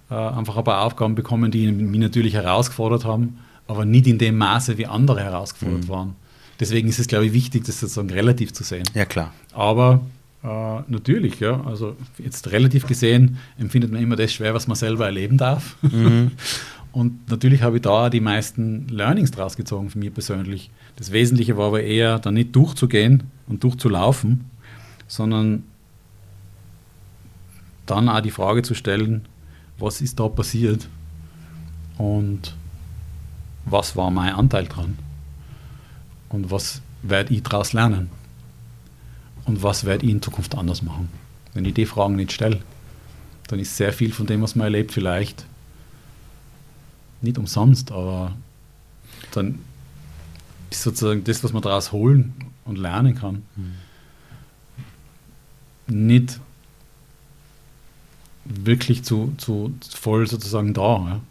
[0.10, 4.38] äh, einfach ein paar Aufgaben bekommen, die mich natürlich herausgefordert haben, aber nicht in dem
[4.38, 5.89] Maße, wie andere herausgefordert Mhm.
[5.89, 6.15] waren.
[6.60, 8.84] Deswegen ist es, glaube ich, wichtig, das sozusagen relativ zu sehen.
[8.94, 9.34] Ja, klar.
[9.54, 10.02] Aber
[10.44, 15.06] äh, natürlich, ja, also jetzt relativ gesehen empfindet man immer das schwer, was man selber
[15.06, 15.78] erleben darf.
[15.82, 16.32] Mhm.
[16.94, 20.72] Und natürlich habe ich da die meisten Learnings draus gezogen für mich persönlich.
[20.98, 24.44] Das Wesentliche war aber eher, da nicht durchzugehen und durchzulaufen,
[25.08, 25.64] sondern
[27.86, 29.22] dann auch die Frage zu stellen,
[29.78, 30.90] was ist da passiert
[31.98, 32.56] und
[33.64, 34.98] was war mein Anteil dran
[36.28, 38.10] und was werde ich daraus lernen
[39.52, 41.10] und was werde ich in Zukunft anders machen.
[41.54, 42.62] Wenn ich die Fragen nicht stelle,
[43.50, 45.46] dann ist sehr viel von dem, was man erlebt, vielleicht
[47.22, 48.34] nicht umsonst, aber
[49.34, 49.60] dann
[50.70, 52.34] ist sozusagen das, was man daraus holen
[52.64, 53.44] und lernen kann,
[55.88, 56.40] nicht
[58.46, 60.82] wirklich zu, zu voll sozusagen da.
[60.82, 61.22] Ja.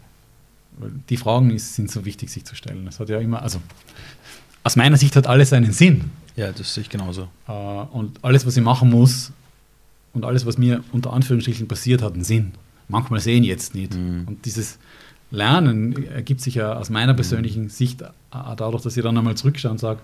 [0.77, 2.85] Weil die Fragen ist, sind so wichtig, sich zu stellen.
[2.85, 3.59] Es hat ja immer, also
[4.63, 6.11] aus meiner Sicht hat alles einen Sinn.
[6.35, 7.27] Ja, das sehe ich genauso.
[7.47, 9.31] Äh, und alles, was ich machen muss
[10.13, 12.51] und alles, was mir unter Anführungsstrichen passiert, hat einen Sinn.
[12.87, 13.93] Manchmal sehen jetzt nicht.
[13.93, 14.23] Mhm.
[14.27, 14.77] Und dieses
[15.29, 19.71] Lernen ergibt sich ja aus meiner persönlichen Sicht auch dadurch, dass ich dann einmal zurückschaue
[19.71, 19.99] und sage,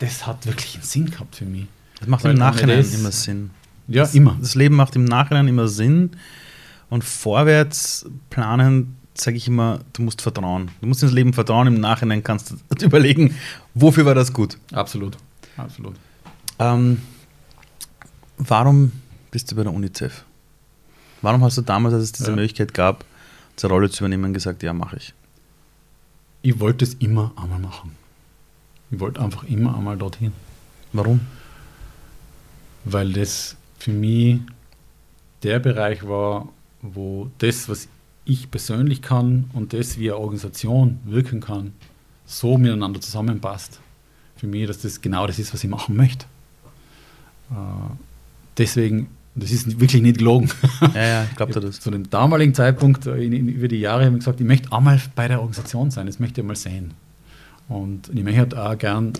[0.00, 1.66] das hat wirklich einen Sinn gehabt für mich.
[2.00, 3.50] Das macht Weil im Nachhinein das- immer Sinn.
[3.88, 4.36] Ja, das, immer.
[4.40, 6.10] Das Leben macht im Nachhinein immer Sinn.
[6.90, 10.70] Und vorwärts planen, sage ich immer, du musst vertrauen.
[10.80, 11.68] Du musst ins Leben vertrauen.
[11.68, 13.34] Im Nachhinein kannst du überlegen,
[13.74, 14.58] wofür war das gut.
[14.72, 15.16] Absolut.
[15.56, 15.94] Absolut.
[16.58, 17.00] Ähm,
[18.38, 18.92] warum
[19.30, 20.24] bist du bei der UNICEF?
[21.22, 22.36] Warum hast du damals, als es diese Ja.
[22.36, 23.04] Möglichkeit gab,
[23.56, 25.14] diese Rolle zu übernehmen, gesagt, ja, mache ich?
[26.42, 27.92] Ich wollte es immer einmal machen.
[28.90, 30.32] Ich wollte einfach immer einmal dorthin.
[30.92, 31.20] Warum?
[32.88, 34.38] weil das für mich
[35.42, 36.48] der Bereich war,
[36.82, 37.88] wo das, was
[38.24, 41.72] ich persönlich kann und das, wie eine Organisation wirken kann,
[42.26, 43.80] so miteinander zusammenpasst.
[44.36, 46.26] Für mich, dass das genau das ist, was ich machen möchte.
[47.50, 47.54] Äh,
[48.58, 50.50] deswegen, das ist wirklich nicht gelogen.
[50.94, 51.80] Ja, ja, ich glaube das.
[51.80, 54.72] Zu dem damaligen Zeitpunkt, äh, in, in, über die Jahre, habe ich gesagt, ich möchte
[54.72, 56.94] einmal bei der Organisation sein, das möchte ich mal sehen.
[57.68, 59.14] Und ich möchte auch gern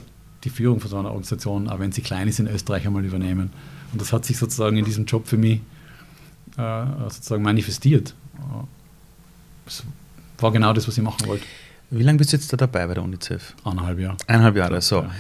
[0.45, 3.51] die Führung von so einer Organisation, auch wenn sie klein ist, in Österreich einmal übernehmen.
[3.93, 5.61] Und das hat sich sozusagen in diesem Job für mich
[6.57, 8.15] äh, sozusagen manifestiert.
[8.37, 8.65] Äh,
[9.67, 9.83] Es
[10.39, 11.45] war genau das, was ich machen wollte.
[11.91, 13.55] Wie lange bist du jetzt da dabei bei der UNICEF?
[13.65, 14.17] Eineinhalb Jahre.
[14.27, 15.03] Eineinhalb Jahre, so.
[15.03, 15.11] Ja.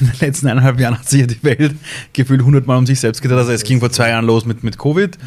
[0.00, 1.74] In den letzten eineinhalb Jahren hat sich ja die Welt
[2.14, 3.38] gefühlt hundertmal um sich selbst gedreht.
[3.38, 5.18] Also es ging vor zwei Jahren los mit, mit Covid.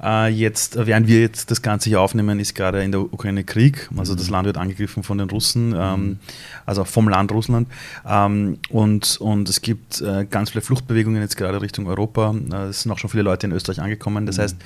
[0.00, 3.88] Äh, jetzt, während wir jetzt das Ganze hier aufnehmen, ist gerade in der Ukraine Krieg.
[3.96, 6.18] Also das Land wird angegriffen von den Russen, ähm,
[6.64, 7.66] also vom Land Russland.
[8.06, 12.34] Ähm, und, und es gibt äh, ganz viele Fluchtbewegungen jetzt gerade Richtung Europa.
[12.52, 14.26] Äh, es sind auch schon viele Leute in Österreich angekommen.
[14.26, 14.56] Das heißt,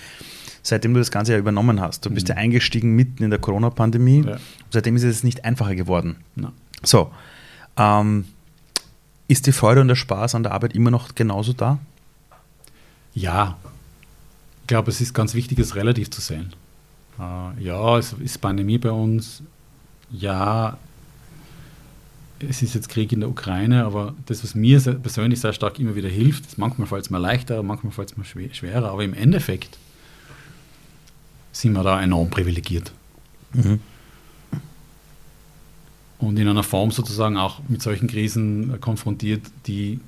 [0.63, 4.25] seitdem du das Ganze ja übernommen hast, du bist ja eingestiegen mitten in der Corona-Pandemie.
[4.27, 4.37] Ja.
[4.71, 6.17] Seitdem ist es nicht einfacher geworden.
[6.35, 6.53] Na.
[6.83, 7.11] So,
[7.77, 8.25] ähm,
[9.29, 11.79] ist die Freude und der Spaß an der Arbeit immer noch genauso da?
[13.15, 13.57] Ja,
[14.63, 16.53] ich glaube, es ist ganz wichtig, es relativ zu sehen.
[17.19, 19.43] Äh, ja, es ist Pandemie bei uns.
[20.11, 20.79] Ja,
[22.49, 25.79] es ist jetzt Krieg in der Ukraine, aber das, was mir sehr, persönlich sehr stark
[25.79, 28.91] immer wieder hilft, ist manchmal fällt es mir leichter, manchmal fällt es mir schwer, schwerer,
[28.91, 29.79] aber im Endeffekt
[31.53, 32.93] sind wir da enorm privilegiert.
[36.19, 40.01] Und in einer Form sozusagen auch mit solchen Krisen äh, konfrontiert, die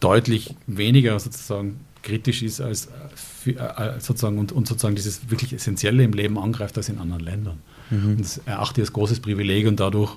[0.00, 2.88] deutlich weniger sozusagen kritisch ist als
[3.46, 7.22] äh, äh, sozusagen und, und sozusagen dieses wirklich Essentielle im Leben angreift als in anderen
[7.22, 7.58] Ländern.
[7.90, 10.16] Und das erachte ich als großes Privileg und dadurch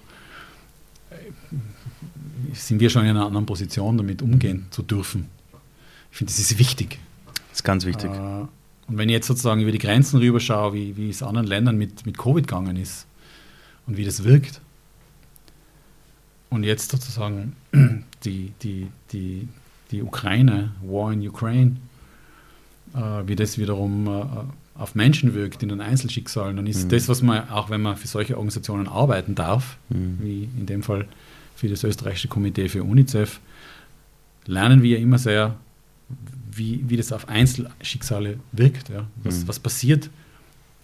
[2.54, 5.28] sind wir schon in einer anderen Position, damit umgehen zu dürfen.
[6.12, 7.00] Ich finde, das ist wichtig.
[7.50, 8.12] Das ist ganz wichtig.
[8.12, 8.46] Äh,
[8.92, 12.06] und wenn ich jetzt sozusagen über die Grenzen rüberschaue, wie, wie es anderen Ländern mit,
[12.06, 13.08] mit Covid gegangen ist
[13.88, 14.60] und wie das wirkt,
[16.50, 17.56] und jetzt sozusagen
[18.26, 19.48] die, die, die,
[19.92, 21.78] die Ukraine, War in Ukraine,
[22.94, 24.26] äh, wie das wiederum äh,
[24.78, 26.90] auf Menschen wirkt, in den Einzelschicksalen, dann ist Mhm.
[26.90, 30.18] das, was man, auch wenn man für solche Organisationen arbeiten darf, Mhm.
[30.20, 31.08] wie in dem Fall
[31.56, 33.40] für das österreichische Komitee für UNICEF,
[34.48, 35.56] lernen wir immer sehr,
[36.52, 38.90] wie, wie das auf Einzelschicksale wirkt.
[38.90, 39.08] Ja?
[39.24, 39.48] Was, Mhm.
[39.48, 40.10] was passiert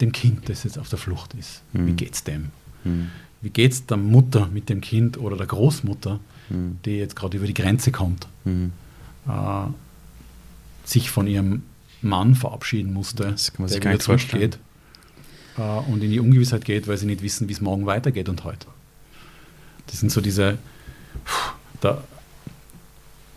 [0.02, 1.62] dem Kind, das jetzt auf der Flucht ist?
[1.74, 1.96] Wie Mhm.
[1.96, 2.52] geht es dem?
[2.84, 3.10] Hm,
[3.42, 7.38] Wie geht es der Mutter mit dem Kind oder der Großmutter, hm, die jetzt gerade
[7.38, 8.72] über die Grenze kommt, hm.
[9.28, 9.32] äh,
[10.86, 11.64] sich von ihrem
[12.02, 14.58] Mann verabschieden musste, Das kann man der wieder zurückgeht
[15.58, 18.44] äh, und in die Ungewissheit geht, weil sie nicht wissen, wie es morgen weitergeht und
[18.44, 18.68] heute.
[19.88, 20.58] Das sind so diese,
[21.82, 22.04] da,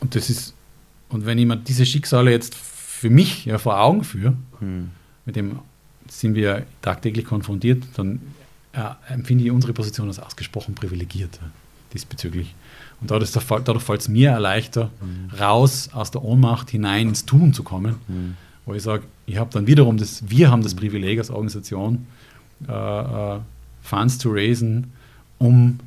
[0.01, 0.55] und das ist,
[1.11, 4.91] und wenn ich mir diese Schicksale jetzt für mich ja vor Augen führe, Hm.
[5.27, 5.59] mit dem
[6.09, 8.21] sind wir tagtäglich konfrontiert, dann
[8.73, 8.81] äh,
[9.13, 11.39] empfinde ich unsere Position als ausgesprochen privilegiert
[11.95, 12.55] diesbezüglich.
[13.01, 14.91] Und dadurch, dadurch fällt es mir leichter,
[15.41, 18.37] raus aus der Ohnmacht hinein ins Tun zu kommen, Hm.
[18.67, 22.07] wo ich sage, ich habe dann wiederum das, wir haben das Privileg als Organisation,
[22.69, 23.39] äh, äh,
[23.83, 24.93] Funds zu raisen,
[25.39, 25.79] um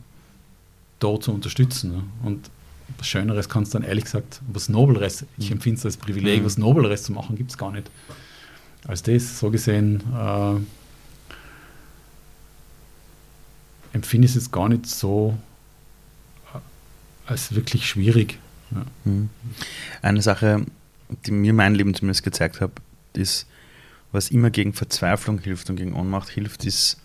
[1.00, 1.92] dort zu unterstützen.
[1.92, 2.04] Ne?
[2.24, 2.50] Und
[2.97, 6.45] was Schöneres kann es dann ehrlich gesagt, was Nobleres, ich empfinde es als Privileg, Mhm.
[6.45, 7.89] was Nobleres zu machen, gibt es gar nicht.
[8.88, 10.56] Als das, so gesehen, äh,
[13.93, 15.38] empfinde ich es gar nicht so
[16.53, 16.60] äh,
[17.29, 18.39] als wirklich schwierig.
[18.71, 18.86] Ja.
[19.06, 19.29] Hm.
[20.01, 20.65] Eine Sache,
[21.25, 22.71] die mir mein Leben zumindest gezeigt hat,
[23.13, 23.45] ist,
[24.12, 26.97] was immer gegen Verzweiflung hilft und gegen Ohnmacht hilft, ist,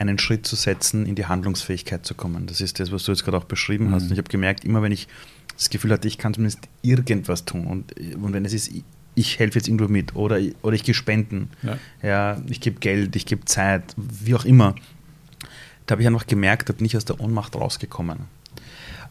[0.00, 2.46] einen Schritt zu setzen, in die Handlungsfähigkeit zu kommen.
[2.46, 3.92] Das ist das, was du jetzt gerade auch beschrieben Mhm.
[3.94, 4.02] hast.
[4.04, 5.08] Und ich habe gemerkt, immer wenn ich
[5.56, 8.70] das Gefühl hatte, ich kann zumindest irgendwas tun und, und wenn es ist,
[9.14, 11.78] ich, helfe jetzt irgendwo mit oder, oder ich gehe spenden, Ja.
[12.02, 14.74] ja, ich gebe Geld, ich gebe Zeit, wie auch immer,
[15.86, 18.20] da habe ich einfach gemerkt, da bin ich aus der Ohnmacht rausgekommen.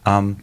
[0.06, 0.38] Ähm,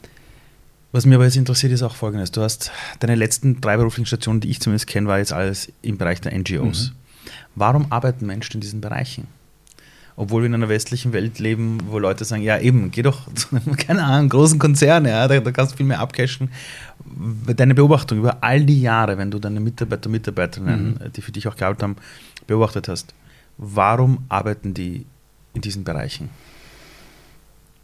[0.93, 2.31] was mir aber jetzt interessiert, ist auch folgendes.
[2.31, 5.99] Du hast deine letzten drei beruflichen Stationen, die ich zumindest kenne, war jetzt alles im
[5.99, 6.91] Bereich der NGOs.
[6.93, 7.31] Mhm.
[7.57, 9.27] Warum arbeiten Menschen in diesen Bereichen?
[10.19, 13.55] Obwohl wir in einer westlichen Welt leben, wo Leute sagen, ja eben, geh doch zu
[13.55, 16.51] einem, keine Ahnung, großen Konzern, ja, da, da kannst du viel mehr abcashen.
[17.55, 21.13] Deine Beobachtung über all die Jahre, wenn du deine Mitarbeiter, Mitarbeiterinnen, mhm.
[21.13, 21.97] die für dich auch gearbeitet haben,
[22.47, 23.15] beobachtet hast,
[23.59, 25.05] warum arbeiten die
[25.53, 26.31] in diesen Bereichen?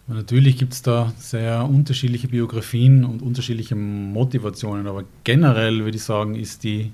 [0.08, 6.34] Natürlich gibt es da sehr unterschiedliche Biografien und unterschiedliche Motivationen, aber generell würde ich sagen,
[6.34, 6.92] ist die,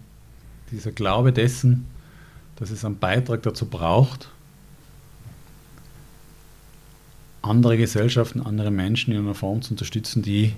[0.70, 1.86] dieser Glaube dessen,
[2.56, 4.30] dass es einen Beitrag dazu braucht,
[7.48, 10.54] andere Gesellschaften, andere Menschen in einer Form zu unterstützen, die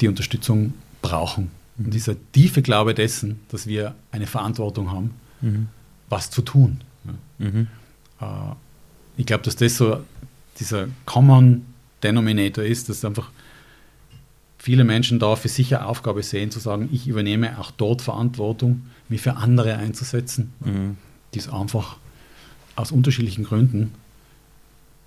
[0.00, 1.50] die Unterstützung brauchen.
[1.76, 5.68] Und dieser tiefe Glaube dessen, dass wir eine Verantwortung haben, mhm.
[6.08, 6.80] was zu tun.
[7.38, 7.68] Mhm.
[8.20, 8.24] Äh,
[9.16, 10.00] ich glaube, dass das so
[10.58, 11.66] dieser Common
[12.02, 13.30] Denominator ist, dass einfach
[14.58, 18.86] viele Menschen da für sich eine Aufgabe sehen, zu sagen, ich übernehme auch dort Verantwortung,
[19.08, 20.96] mich für andere einzusetzen, mhm.
[21.34, 21.96] die es einfach
[22.76, 23.92] aus unterschiedlichen Gründen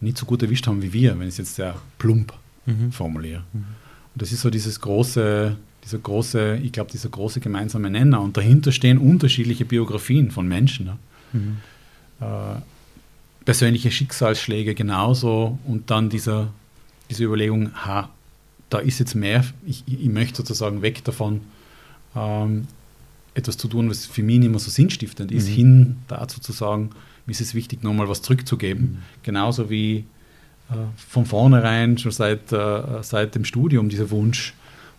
[0.01, 2.33] nicht so gut erwischt haben wie wir, wenn ich es jetzt sehr plump
[2.65, 2.91] mhm.
[2.91, 3.43] formuliere.
[3.53, 3.65] Mhm.
[4.13, 8.21] Und das ist so dieses große, dieser große, ich glaube, dieser große gemeinsame Nenner.
[8.21, 10.87] Und dahinter stehen unterschiedliche Biografien von Menschen.
[10.87, 10.97] Ne?
[11.33, 11.57] Mhm.
[12.19, 12.59] Äh,
[13.45, 16.53] persönliche Schicksalsschläge genauso und dann dieser,
[17.09, 18.09] diese Überlegung, ha,
[18.69, 21.41] da ist jetzt mehr, ich, ich möchte sozusagen weg davon,
[22.15, 22.67] ähm,
[23.33, 25.53] etwas zu tun, was für mich nicht mehr so sinnstiftend ist, mhm.
[25.53, 26.91] hin dazu zu sagen,
[27.25, 28.83] mir ist es wichtig, nochmal was zurückzugeben.
[28.83, 28.97] Mhm.
[29.23, 30.05] Genauso wie
[30.69, 34.53] äh, von vornherein, schon seit, äh, seit dem Studium, dieser Wunsch,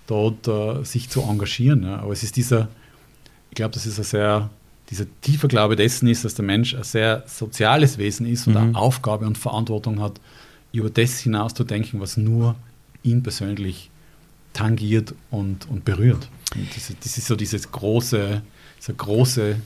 [0.06, 1.84] dort äh, sich zu engagieren.
[1.84, 1.98] Ja.
[1.98, 2.68] Aber es ist dieser,
[3.50, 4.50] ich glaube, das ist ein sehr,
[4.90, 8.60] dieser tiefe Glaube dessen ist, dass der Mensch ein sehr soziales Wesen ist und mhm.
[8.60, 10.20] eine Aufgabe und Verantwortung hat,
[10.72, 12.56] über das hinaus zu denken, was nur
[13.02, 13.90] ihn persönlich
[14.52, 16.28] tangiert und, und berührt.
[16.54, 18.42] Und das, das ist so dieses große,
[18.78, 19.56] dieser große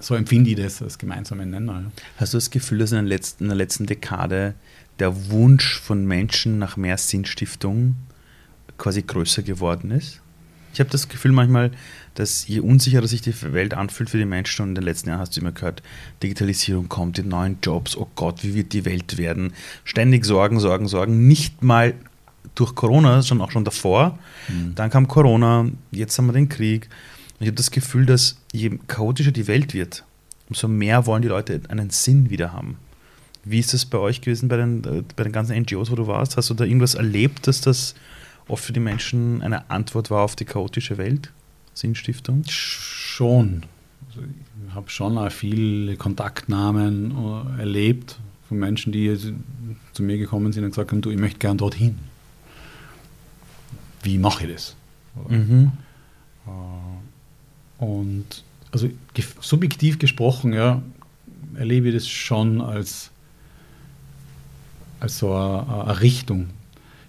[0.00, 1.90] so empfinde ich das als gemeinsame Nenner.
[2.16, 4.54] Hast du das Gefühl, dass in der, letzten, in der letzten Dekade
[4.98, 7.96] der Wunsch von Menschen nach mehr Sinnstiftung
[8.78, 10.20] quasi größer geworden ist?
[10.72, 11.70] Ich habe das Gefühl manchmal,
[12.14, 15.20] dass je unsicherer sich die Welt anfühlt für die Menschen, und in den letzten Jahren
[15.20, 15.82] hast du immer gehört,
[16.22, 19.54] Digitalisierung kommt, die neuen Jobs, oh Gott, wie wird die Welt werden?
[19.84, 21.26] Ständig Sorgen, Sorgen, Sorgen.
[21.26, 21.94] Nicht mal
[22.54, 24.18] durch Corona, sondern auch schon davor.
[24.48, 24.74] Mhm.
[24.74, 26.88] Dann kam Corona, jetzt haben wir den Krieg.
[27.38, 30.04] Ich habe das Gefühl, dass je chaotischer die Welt wird,
[30.48, 32.78] umso mehr wollen die Leute einen Sinn wieder haben.
[33.44, 36.06] Wie ist das bei euch gewesen, bei den, äh, bei den ganzen NGOs, wo du
[36.06, 36.36] warst?
[36.36, 37.94] Hast du da irgendwas erlebt, dass das
[38.48, 41.30] oft für die Menschen eine Antwort war auf die chaotische Welt?
[41.74, 42.42] Sinnstiftung?
[42.48, 43.62] Schon.
[44.08, 47.12] Also ich habe schon auch viele Kontaktnahmen
[47.56, 48.18] äh, erlebt
[48.48, 49.16] von Menschen, die
[49.92, 51.98] zu mir gekommen sind und gesagt haben, du, ich möchte gern dorthin.
[54.02, 54.76] Wie mache ich das?
[55.28, 55.72] Mhm.
[57.78, 58.88] Und also
[59.40, 60.82] subjektiv gesprochen, ja,
[61.54, 63.10] erlebe ich das schon als,
[65.00, 66.48] als so eine, eine Richtung.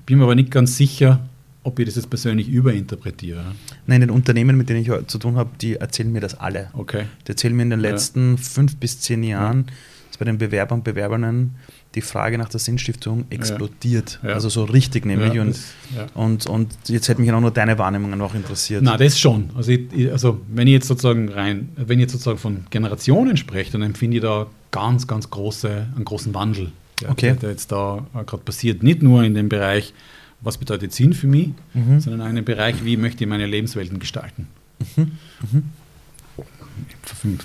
[0.06, 1.20] Bin mir aber nicht ganz sicher,
[1.64, 3.44] ob ich das jetzt persönlich überinterpretiere.
[3.88, 6.70] Nein, den Unternehmen, mit denen ich zu tun habe, die erzählen mir das alle.
[6.72, 7.08] Okay.
[7.26, 8.38] Die erzählen mir in den letzten ja.
[8.38, 9.74] fünf bis zehn Jahren, ja.
[10.08, 11.56] dass bei den Bewerbern und Bewerberinnen
[11.98, 14.20] die Frage nach der Sinnstiftung explodiert.
[14.24, 14.34] Ja.
[14.34, 15.34] Also so richtig nämlich.
[15.34, 16.06] Ja, und, das, ja.
[16.14, 18.84] und, und jetzt hätte mich auch nur deine Wahrnehmungen auch interessiert.
[18.84, 19.50] Na, das schon.
[19.56, 23.72] Also, ich, also wenn ich jetzt sozusagen rein, wenn ich jetzt sozusagen von Generationen spreche,
[23.72, 26.72] dann empfinde ich da ganz, ganz große, einen großen Wandel,
[27.10, 27.36] okay.
[27.42, 28.84] der, jetzt da gerade passiert.
[28.84, 29.94] Nicht nur in dem Bereich,
[30.42, 32.00] was bedeutet Sinn für mich, mhm.
[32.00, 34.48] sondern in einem Bereich, wie möchte ich meine Lebenswelten gestalten.
[34.96, 35.12] Mhm.
[35.52, 37.40] Mhm.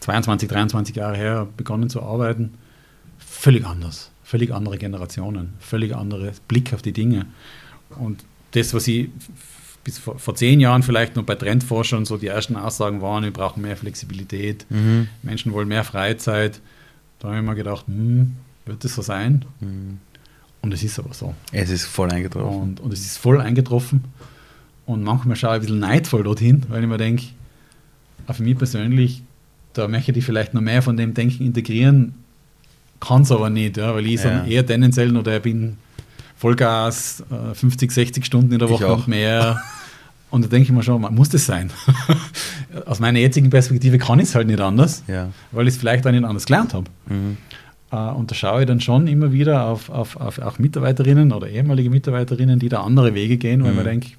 [0.00, 2.50] 22, 23 Jahre her begonnen zu arbeiten
[3.46, 4.10] völlig anders.
[4.24, 7.26] Völlig andere Generationen, völlig anderer Blick auf die Dinge.
[7.90, 9.08] Und das, was ich
[9.84, 13.30] bis vor, vor, zehn Jahren vielleicht noch bei Trendforschern so die ersten Aussagen waren, wir
[13.30, 15.06] brauchen mehr Flexibilität, mhm.
[15.22, 16.60] Menschen wollen mehr Freizeit.
[17.20, 18.34] Da habe ich mir gedacht, hm,
[18.64, 19.44] wird das so sein?
[19.60, 19.98] Mhm.
[20.60, 21.32] Und es ist aber so.
[21.52, 22.60] Es ist voll eingetroffen.
[22.60, 24.02] Und, und es ist voll eingetroffen.
[24.86, 27.26] Und manchmal schaue ich ein bisschen neidvoll dorthin, weil ich mir denke,
[28.28, 29.22] für mich persönlich,
[29.72, 32.25] da möchte ich vielleicht noch mehr von dem Denken integrieren,
[33.00, 34.44] kann es aber nicht, ja, weil ich ja.
[34.44, 35.76] eher tendenziell noch der bin
[36.36, 37.24] Vollgas,
[37.54, 39.60] 50, äh, 60 Stunden in der Woche und mehr.
[40.28, 41.70] Und da denke ich mir schon, muss das sein?
[42.86, 45.28] Aus meiner jetzigen Perspektive kann ich es halt nicht anders, ja.
[45.52, 46.90] weil ich es vielleicht auch nicht anders gelernt habe.
[47.08, 47.36] Mhm.
[47.92, 51.48] Äh, und da schaue ich dann schon immer wieder auf, auf, auf auch Mitarbeiterinnen oder
[51.48, 53.76] ehemalige Mitarbeiterinnen, die da andere Wege gehen, weil mhm.
[53.76, 54.16] man denkt,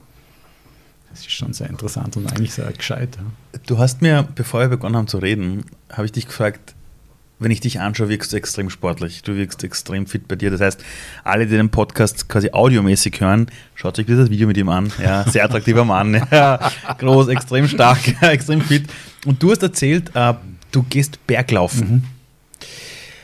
[1.12, 3.18] das ist schon sehr interessant und eigentlich sehr gescheit.
[3.18, 3.60] Ja.
[3.66, 6.76] Du hast mir, bevor wir begonnen haben zu reden, habe ich dich gefragt,
[7.40, 9.22] wenn ich dich anschaue, wirkst du extrem sportlich.
[9.22, 10.50] Du wirkst extrem fit bei dir.
[10.50, 10.84] Das heißt,
[11.24, 14.92] alle, die den Podcast quasi audiomäßig hören, schaut euch bitte das Video mit ihm an.
[15.02, 16.08] Ja, sehr attraktiver Mann.
[16.32, 18.88] Ja, groß, extrem stark, extrem fit.
[19.26, 20.34] Und du hast erzählt, äh,
[20.72, 22.04] du gehst Berglaufen, mhm.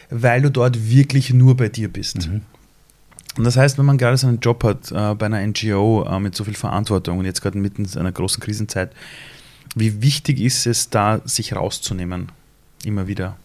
[0.10, 2.30] weil du dort wirklich nur bei dir bist.
[2.30, 2.42] Mhm.
[3.38, 6.20] Und das heißt, wenn man gerade so einen Job hat äh, bei einer NGO äh,
[6.20, 8.92] mit so viel Verantwortung und jetzt gerade mitten in einer großen Krisenzeit,
[9.76, 12.32] wie wichtig ist es da, sich rauszunehmen?
[12.86, 13.38] Immer wieder.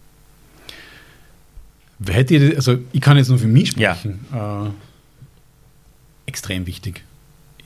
[2.07, 4.25] Hätte ich, also ich kann jetzt nur für mich sprechen.
[4.33, 4.67] Ja.
[4.67, 4.71] Äh,
[6.27, 7.05] extrem wichtig.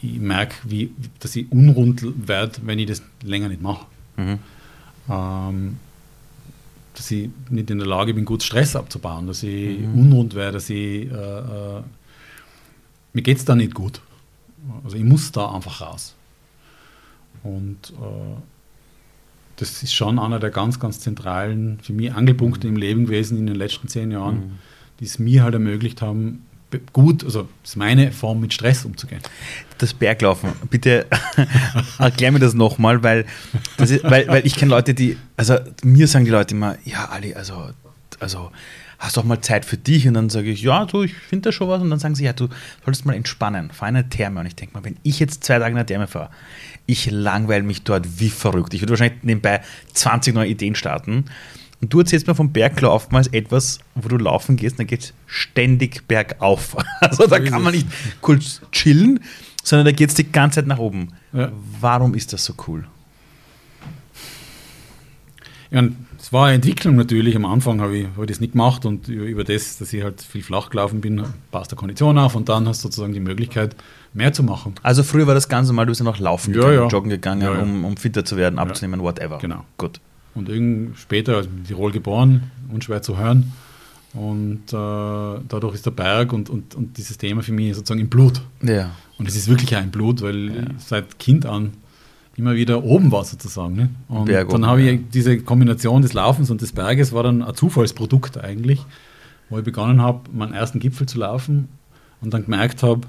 [0.01, 3.87] Ich merke, wie, dass ich unrund werde, wenn ich das länger nicht mache.
[4.16, 4.39] Mhm.
[5.09, 5.76] Ähm,
[6.95, 9.99] dass ich nicht in der Lage bin, gut Stress abzubauen, dass ich mhm.
[9.99, 11.83] unrund werde, dass ich äh, äh,
[13.12, 14.01] mir geht es da nicht gut.
[14.85, 16.14] Also ich muss da einfach raus.
[17.43, 18.41] Und äh,
[19.57, 22.74] das ist schon einer der ganz, ganz zentralen, für mich Angelpunkte mhm.
[22.74, 24.59] im Leben gewesen in den letzten zehn Jahren, mhm.
[25.00, 26.46] die es mir halt ermöglicht haben,
[26.92, 29.20] gut, also ist meine Form, mit Stress umzugehen.
[29.78, 31.07] Das Berglaufen, bitte
[31.98, 33.26] erklär mir das nochmal, weil,
[33.76, 37.70] weil, weil ich kenne Leute, die, also mir sagen die Leute immer, ja, Ali, also,
[38.20, 38.50] also
[39.03, 40.07] hast du auch mal Zeit für dich?
[40.07, 41.82] Und dann sage ich, ja, du, ich finde da schon was.
[41.82, 42.48] Und dann sagen sie, ja, du
[42.84, 44.40] solltest mal entspannen, fahr eine Therme.
[44.40, 46.30] Und ich denke mal, wenn ich jetzt zwei Tage in der Therme fahre,
[46.87, 48.74] ich langweile mich dort wie verrückt.
[48.74, 49.62] Ich würde wahrscheinlich nebenbei
[49.95, 51.26] 20 neue Ideen starten.
[51.80, 55.14] Und du erzählst mir vom Berglaufen als etwas, wo du laufen gehst, dann geht es
[55.26, 56.76] ständig bergauf.
[57.01, 57.89] Also da kann man nicht
[58.20, 59.20] kurz chillen,
[59.64, 61.09] sondern da geht es die ganze Zeit nach oben.
[61.33, 61.51] Ja.
[61.80, 62.85] Warum ist das so cool?
[65.72, 65.83] Ja,
[66.18, 67.35] es war eine Entwicklung natürlich.
[67.35, 70.22] Am Anfang habe ich, hab ich das nicht gemacht und über das, dass ich halt
[70.22, 73.74] viel flach gelaufen bin, passt der Kondition auf und dann hast du sozusagen die Möglichkeit,
[74.14, 74.74] mehr zu machen.
[74.82, 76.88] Also früher war das ganz normal, du bist ja noch laufen gegangen, ja.
[76.88, 79.38] joggen gegangen, ja, Um, um fitter zu werden, abzunehmen, whatever.
[79.38, 79.64] Genau.
[79.78, 80.00] Gut.
[80.34, 83.52] Und irgend später, also in Tirol geboren, unschwer zu hören.
[84.14, 88.10] Und äh, dadurch ist der Berg und, und, und dieses Thema für mich sozusagen im
[88.10, 88.42] Blut.
[88.62, 88.90] Ja.
[89.18, 91.72] Und es ist wirklich ein Blut, weil seit Kind an
[92.36, 93.74] immer wieder oben war sozusagen.
[93.74, 93.90] Ne?
[94.08, 97.54] Und Berg dann habe ich diese Kombination des Laufens und des Berges war dann ein
[97.54, 98.84] Zufallsprodukt eigentlich,
[99.48, 101.68] wo ich begonnen habe, meinen ersten Gipfel zu laufen
[102.20, 103.02] und dann gemerkt habe,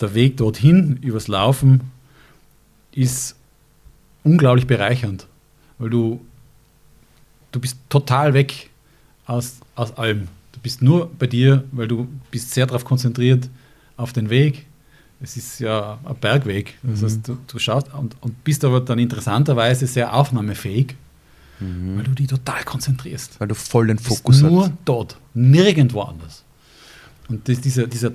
[0.00, 1.92] der Weg dorthin übers Laufen
[2.92, 3.36] ist
[4.24, 5.26] unglaublich bereichernd,
[5.78, 6.20] weil du,
[7.52, 8.70] du bist total weg
[9.26, 10.28] aus, aus allem.
[10.52, 13.48] Du bist nur bei dir, weil du bist sehr darauf konzentriert
[13.96, 14.66] auf den Weg.
[15.20, 16.78] Es ist ja ein Bergweg.
[16.82, 17.04] Das mhm.
[17.04, 20.94] heißt, du, du, schaust und, und bist aber dann interessanterweise sehr aufnahmefähig,
[21.60, 21.96] mhm.
[21.96, 23.40] weil du dich total konzentrierst.
[23.40, 24.50] Weil du voll den Fokus hast.
[24.50, 26.42] Nur dort, nirgendwo anders.
[27.28, 28.12] Und das, dieser, dieser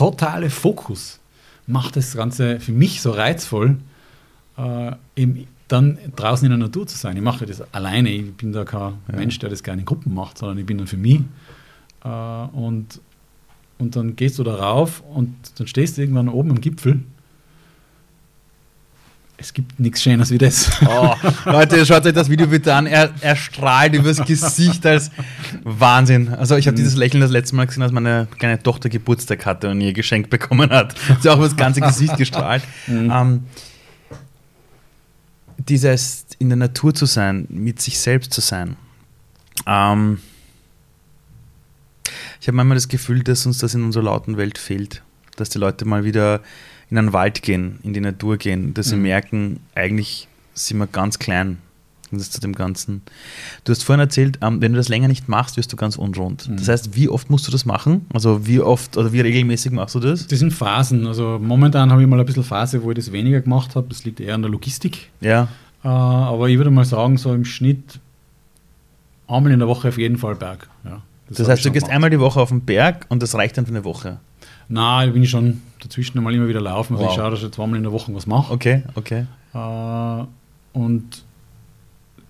[0.00, 1.20] totale Fokus
[1.66, 3.76] macht das Ganze für mich so reizvoll,
[4.56, 7.18] äh, eben dann draußen in der Natur zu sein.
[7.18, 9.16] Ich mache das alleine, ich bin da kein ja.
[9.16, 11.20] Mensch, der das gerne in Gruppen macht, sondern ich bin dann für mich.
[12.02, 12.98] Äh, und,
[13.78, 17.00] und dann gehst du da rauf und dann stehst du irgendwann oben am Gipfel
[19.40, 20.70] es gibt nichts Schönes wie das.
[20.86, 21.14] Oh,
[21.46, 22.86] Leute, schaut euch das Video bitte an.
[22.86, 25.10] Er, er strahlt übers Gesicht als
[25.64, 26.28] Wahnsinn.
[26.28, 26.82] Also ich habe mhm.
[26.82, 30.28] dieses Lächeln das letzte Mal gesehen, als meine kleine Tochter Geburtstag hatte und ihr Geschenk
[30.28, 30.94] bekommen hat.
[31.06, 32.62] Sie hat auch über das ganze Gesicht gestrahlt.
[32.86, 33.10] Mhm.
[33.10, 33.44] Ähm,
[35.56, 38.76] dieses in der Natur zu sein, mit sich selbst zu sein.
[39.66, 40.18] Ähm,
[42.40, 45.02] ich habe manchmal das Gefühl, dass uns das in unserer lauten Welt fehlt.
[45.36, 46.40] Dass die Leute mal wieder
[46.90, 49.02] in einen Wald gehen, in die Natur gehen, dass sie mhm.
[49.02, 51.58] merken, eigentlich sind wir ganz klein.
[52.12, 53.02] Das ist zu dem Ganzen.
[53.62, 56.48] Du hast vorhin erzählt, ähm, wenn du das länger nicht machst, wirst du ganz unrund.
[56.48, 56.56] Mhm.
[56.56, 58.06] Das heißt, wie oft musst du das machen?
[58.12, 60.26] Also wie oft oder wie regelmäßig machst du das?
[60.26, 61.06] Das sind Phasen.
[61.06, 63.86] Also momentan habe ich mal ein bisschen Phase, wo ich das weniger gemacht habe.
[63.88, 65.10] Das liegt eher an der Logistik.
[65.20, 65.44] Ja.
[65.84, 68.00] Äh, aber ich würde mal sagen, so im Schnitt
[69.28, 70.68] einmal in der Woche auf jeden Fall Berg.
[70.84, 71.94] Ja, das, das heißt, du gehst gemacht.
[71.94, 74.18] einmal die Woche auf den Berg und das reicht dann für eine Woche?
[74.72, 76.94] Nein, da bin ich schon dazwischen einmal immer wieder laufen.
[76.94, 77.12] Also wow.
[77.12, 78.52] ich schaue, dass ich zweimal in der Woche was mache.
[78.52, 79.26] Okay, okay.
[79.52, 80.24] Äh,
[80.72, 81.24] und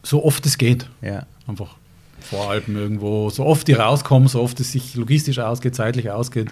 [0.02, 0.88] so oft es geht.
[1.02, 1.26] Ja.
[1.46, 1.76] Einfach
[2.20, 6.50] vor Alpen irgendwo, so oft die rauskommen, so oft es sich logistisch ausgeht, zeitlich ausgeht,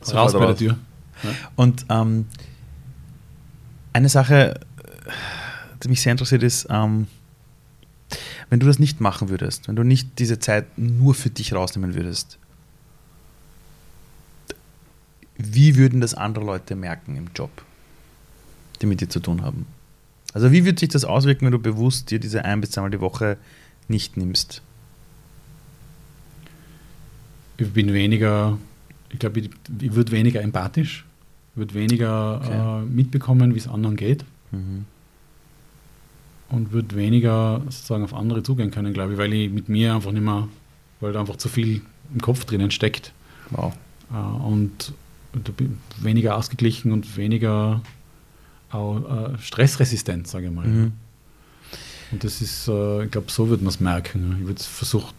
[0.00, 0.78] ist raus bei der Tür.
[1.22, 1.30] Ja.
[1.56, 2.26] Und ähm,
[3.92, 4.60] eine Sache,
[5.82, 7.06] die mich sehr interessiert, ist, ähm,
[8.48, 11.94] wenn du das nicht machen würdest, wenn du nicht diese Zeit nur für dich rausnehmen
[11.94, 12.38] würdest,
[15.38, 17.50] wie würden das andere Leute merken im Job,
[18.80, 19.66] die mit dir zu tun haben?
[20.32, 23.00] Also wie würde sich das auswirken, wenn du bewusst dir diese ein bis zweimal die
[23.00, 23.38] Woche
[23.88, 24.62] nicht nimmst?
[27.56, 28.58] Ich bin weniger,
[29.10, 31.06] ich glaube, ich, ich würde weniger empathisch,
[31.54, 32.82] würde weniger okay.
[32.82, 34.24] äh, mitbekommen, wie es anderen geht.
[34.52, 34.84] Mhm.
[36.48, 40.12] und würde weniger sozusagen auf andere zugehen können, glaube ich, weil ich mit mir einfach
[40.12, 40.48] nicht mehr,
[41.00, 41.82] weil da einfach zu viel
[42.14, 43.12] im Kopf drinnen steckt.
[43.50, 43.74] Wow.
[44.12, 44.92] Äh, und
[46.00, 47.82] weniger ausgeglichen und weniger
[48.70, 50.66] auch, äh, stressresistent, sage ich mal.
[50.66, 50.92] Mhm.
[52.12, 54.36] Und das ist, äh, ich glaube, so wird man es merken.
[54.40, 55.14] Ich würde es versucht,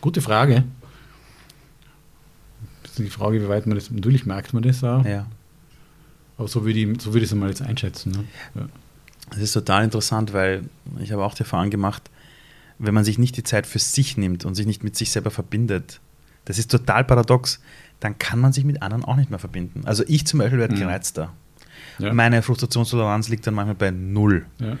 [0.00, 0.64] gute Frage.
[2.82, 5.26] Das ist die Frage, wie weit man das, natürlich merkt man das auch, Ja.
[6.36, 8.12] aber so würde ich, so würde ich es mal jetzt einschätzen.
[8.12, 8.24] Ne?
[8.54, 8.68] Ja.
[9.30, 10.64] Das ist total interessant, weil
[11.00, 12.10] ich habe auch die Erfahrung gemacht,
[12.78, 15.30] wenn man sich nicht die Zeit für sich nimmt und sich nicht mit sich selber
[15.30, 16.00] verbindet,
[16.48, 17.60] das ist total paradox,
[18.00, 19.82] dann kann man sich mit anderen auch nicht mehr verbinden.
[19.84, 20.80] Also ich zum Beispiel werde Mhm.
[20.80, 21.32] gereizter.
[21.98, 22.12] Ja.
[22.12, 24.46] Meine Frustrationstoleranz liegt dann manchmal bei null.
[24.58, 24.76] Ja.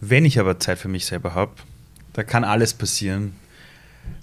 [0.00, 1.52] Wenn ich aber Zeit für mich selber habe,
[2.12, 3.34] da kann alles passieren.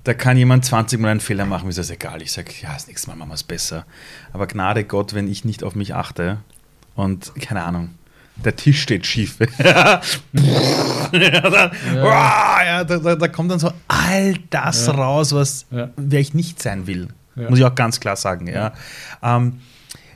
[0.04, 2.22] Da kann jemand 20 Mal einen Fehler machen, mir ist das egal.
[2.22, 3.86] Ich sage, ja, das nächste Mal machen wir es besser.
[4.34, 6.38] Aber Gnade Gott, wenn ich nicht auf mich achte
[6.96, 7.90] und keine Ahnung,
[8.46, 9.38] der Tisch steht schief.
[9.64, 10.02] ja,
[11.14, 14.94] Uah, ja, da, da, da kommt dann so all das Ja.
[14.94, 17.08] raus, was wer ich nicht sein will.
[17.36, 18.48] Muss ich auch ganz klar sagen.
[18.48, 18.74] Ja.
[19.24, 19.60] Ähm,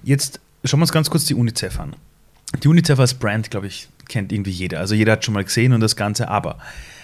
[0.03, 1.95] jetzt schauen wir uns ganz kurz die UNICEF an.
[2.63, 4.79] Die UNICEF als Brand, glaube ich, kennt irgendwie jeder.
[4.79, 6.27] Also jeder hat schon mal gesehen und das Ganze.
[6.27, 6.57] Aber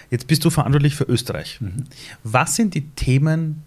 [0.10, 1.60] jetzt bist du verantwortlich für Österreich.
[2.24, 3.64] Was sind die Themen,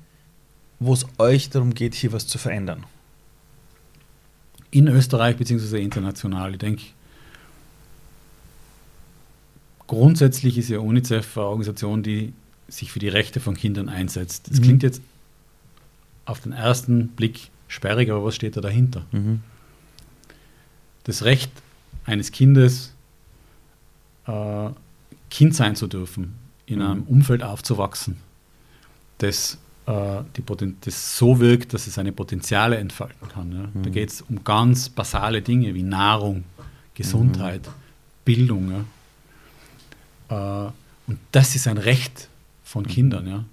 [0.79, 2.85] wo es euch darum geht, hier was zu verändern?
[4.71, 6.51] in Österreich beziehungsweise international.
[6.53, 6.83] Ich denke,
[9.87, 12.33] grundsätzlich ist ja UNICEF eine Organisation, die
[12.69, 14.51] sich für die Rechte von Kindern einsetzt.
[14.51, 14.63] Das Mhm.
[14.63, 15.03] klingt jetzt
[16.25, 19.05] auf den ersten Blick sperrig, aber was steht da dahinter?
[19.13, 19.41] Mhm.
[21.05, 21.51] Das Recht
[22.07, 22.95] eines Kindes,
[24.27, 24.71] äh,
[25.31, 26.35] Kind sein zu dürfen,
[26.67, 26.85] in Mhm.
[26.85, 28.17] einem Umfeld aufzuwachsen,
[29.19, 30.21] das, äh,
[30.81, 33.53] das so wirkt, dass es seine Potenziale entfalten kann.
[33.53, 33.69] Ja.
[33.83, 33.93] Da Mhm.
[33.93, 36.45] geht es um ganz basale Dinge wie Nahrung,
[36.95, 37.69] Gesundheit,
[38.25, 38.71] Bildung.
[38.71, 38.85] Ja.
[40.29, 40.35] Äh,
[41.07, 42.29] und das ist ein Recht
[42.65, 43.27] von Kindern.
[43.27, 43.45] Ja.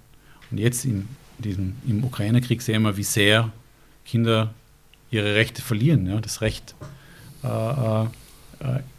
[0.52, 1.08] Und jetzt in
[1.40, 3.52] diesem, im Ukraine-Krieg sehen wir, wie sehr
[4.06, 4.54] Kinder
[5.10, 6.08] ihre Rechte verlieren.
[6.08, 6.20] Ja.
[6.22, 6.76] Das Recht
[7.44, 7.48] äh,
[8.04, 8.06] äh,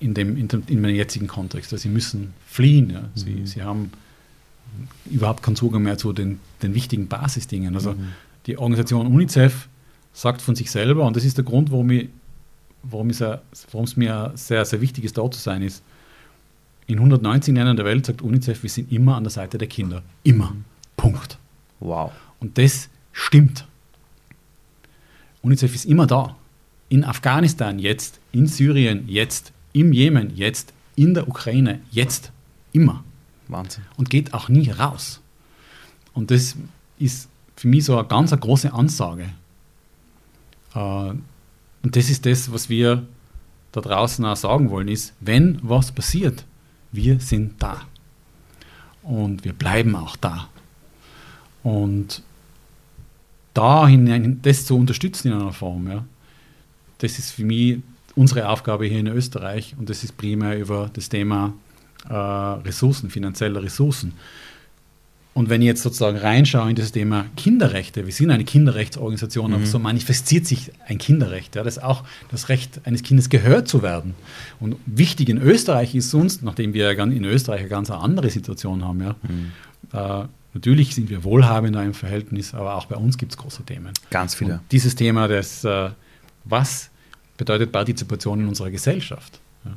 [0.00, 1.72] in, dem, in, dem, in dem jetzigen Kontext.
[1.72, 2.90] Also sie müssen fliehen.
[2.90, 3.04] Ja.
[3.14, 3.46] Sie, Mhm.
[3.46, 3.92] sie haben
[5.06, 7.74] überhaupt keinen Zugang mehr zu den, den wichtigen Basisdingen.
[7.74, 8.08] Also Mhm.
[8.46, 9.68] die Organisation UNICEF
[10.14, 11.90] sagt von sich selber, und das ist der Grund, warum
[13.10, 15.82] es mir sehr, sehr wichtig ist, dort zu sein, ist,
[16.86, 20.02] in 190 Ländern der Welt sagt UNICEF, wir sind immer an der Seite der Kinder.
[20.24, 20.54] Immer.
[20.96, 21.38] Punkt.
[21.80, 22.12] Wow.
[22.40, 23.66] Und das stimmt.
[25.42, 26.36] UNICEF ist immer da.
[26.88, 32.32] In Afghanistan jetzt, in Syrien jetzt, im Jemen jetzt, in der Ukraine jetzt,
[32.72, 33.04] immer.
[33.48, 33.84] Wahnsinn.
[33.96, 35.20] Und geht auch nie raus.
[36.14, 36.56] Und das
[36.98, 39.28] ist für mich so eine ganz eine große Ansage.
[40.74, 43.06] Äh, und das ist das, was wir
[43.72, 46.44] da draußen auch sagen wollen, ist, wenn was passiert,
[46.92, 47.82] wir sind da.
[49.02, 50.48] Und wir bleiben auch da.
[51.62, 52.22] Und
[53.54, 56.04] da hinein, das zu unterstützen in einer Form, ja,
[56.98, 57.78] das ist für mich
[58.14, 61.52] unsere Aufgabe hier in Österreich und das ist primär über das Thema
[62.08, 64.12] äh, Ressourcen, finanzielle Ressourcen.
[65.34, 69.64] Und wenn ich jetzt sozusagen reinschaue in das Thema Kinderrechte, wir sind eine Kinderrechtsorganisation, aber
[69.64, 73.82] so manifestiert sich ein Kinderrecht, ja, das ist auch das Recht eines Kindes gehört zu
[73.82, 74.14] werden.
[74.60, 79.00] Und wichtig in Österreich ist uns, nachdem wir in Österreich eine ganz andere Situation haben,
[79.00, 83.64] ja, äh, natürlich sind wir wohlhabender im Verhältnis, aber auch bei uns gibt es große
[83.64, 83.92] Themen.
[84.10, 84.54] Ganz viele.
[84.54, 85.90] Und dieses Thema des, äh,
[86.44, 86.90] was
[87.38, 89.72] bedeutet Partizipation in unserer Gesellschaft, ja,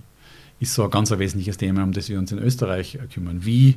[0.60, 3.46] ist so ein ganz ein wesentliches Thema, um das wir uns in Österreich kümmern.
[3.46, 3.76] Wie,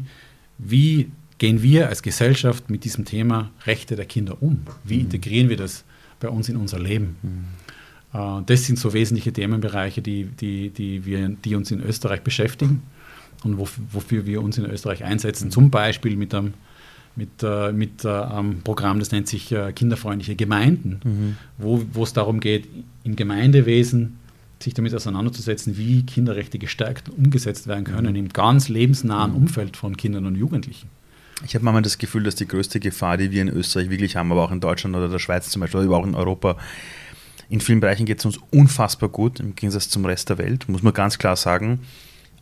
[0.58, 4.62] wie gehen wir als Gesellschaft mit diesem Thema Rechte der Kinder um?
[4.84, 5.84] Wie integrieren wir das
[6.20, 7.16] bei uns in unser Leben?
[8.12, 12.82] Äh, das sind so wesentliche Themenbereiche, die, die, die, wir, die uns in Österreich beschäftigen
[13.44, 15.50] und wof- wofür wir uns in Österreich einsetzen.
[15.50, 16.54] Zum Beispiel mit einem,
[17.14, 22.40] mit, äh, mit äh, einem Programm, das nennt sich Kinderfreundliche Gemeinden, wo, wo es darum
[22.40, 22.68] geht,
[23.04, 24.18] im Gemeindewesen
[24.60, 30.26] sich damit auseinanderzusetzen, wie Kinderrechte gestärkt umgesetzt werden können im ganz lebensnahen Umfeld von Kindern
[30.26, 30.88] und Jugendlichen.
[31.44, 34.32] Ich habe manchmal das Gefühl, dass die größte Gefahr, die wir in Österreich wirklich haben,
[34.32, 36.56] aber auch in Deutschland oder der Schweiz zum Beispiel, oder auch in Europa,
[37.48, 40.82] in vielen Bereichen geht es uns unfassbar gut, im Gegensatz zum Rest der Welt, muss
[40.82, 41.80] man ganz klar sagen.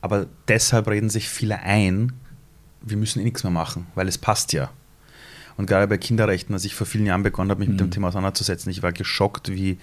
[0.00, 2.12] Aber deshalb reden sich viele ein,
[2.82, 4.70] wir müssen eh nichts mehr machen, weil es passt ja.
[5.56, 8.08] Und gerade bei Kinderrechten, als ich vor vielen Jahren begonnen habe, mich mit dem Thema
[8.08, 9.78] auseinanderzusetzen, ich war geschockt, wie,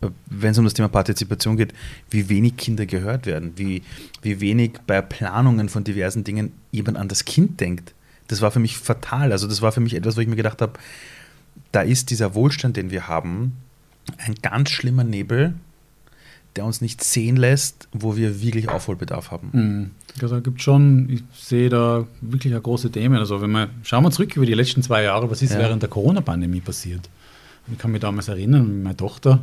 [0.00, 1.72] äh, wenn es um das Thema Partizipation geht,
[2.10, 3.82] wie wenig Kinder gehört werden, wie,
[4.22, 7.94] wie wenig bei Planungen von diversen Dingen jemand an das Kind denkt.
[8.28, 9.32] Das war für mich fatal.
[9.32, 10.72] Also das war für mich etwas, wo ich mir gedacht habe,
[11.72, 13.56] da ist dieser Wohlstand, den wir haben,
[14.18, 15.54] ein ganz schlimmer Nebel,
[16.56, 19.50] der uns nicht sehen lässt, wo wir wirklich Aufholbedarf haben.
[19.52, 19.90] Mhm.
[20.22, 23.18] Also gibt schon, ich sehe da wirklich eine große Themen.
[23.18, 25.58] Also wenn wir, schauen wir zurück über die letzten zwei Jahre, was ist ja.
[25.58, 27.08] während der Corona-Pandemie passiert?
[27.72, 29.40] Ich kann mich damals erinnern, meine Tochter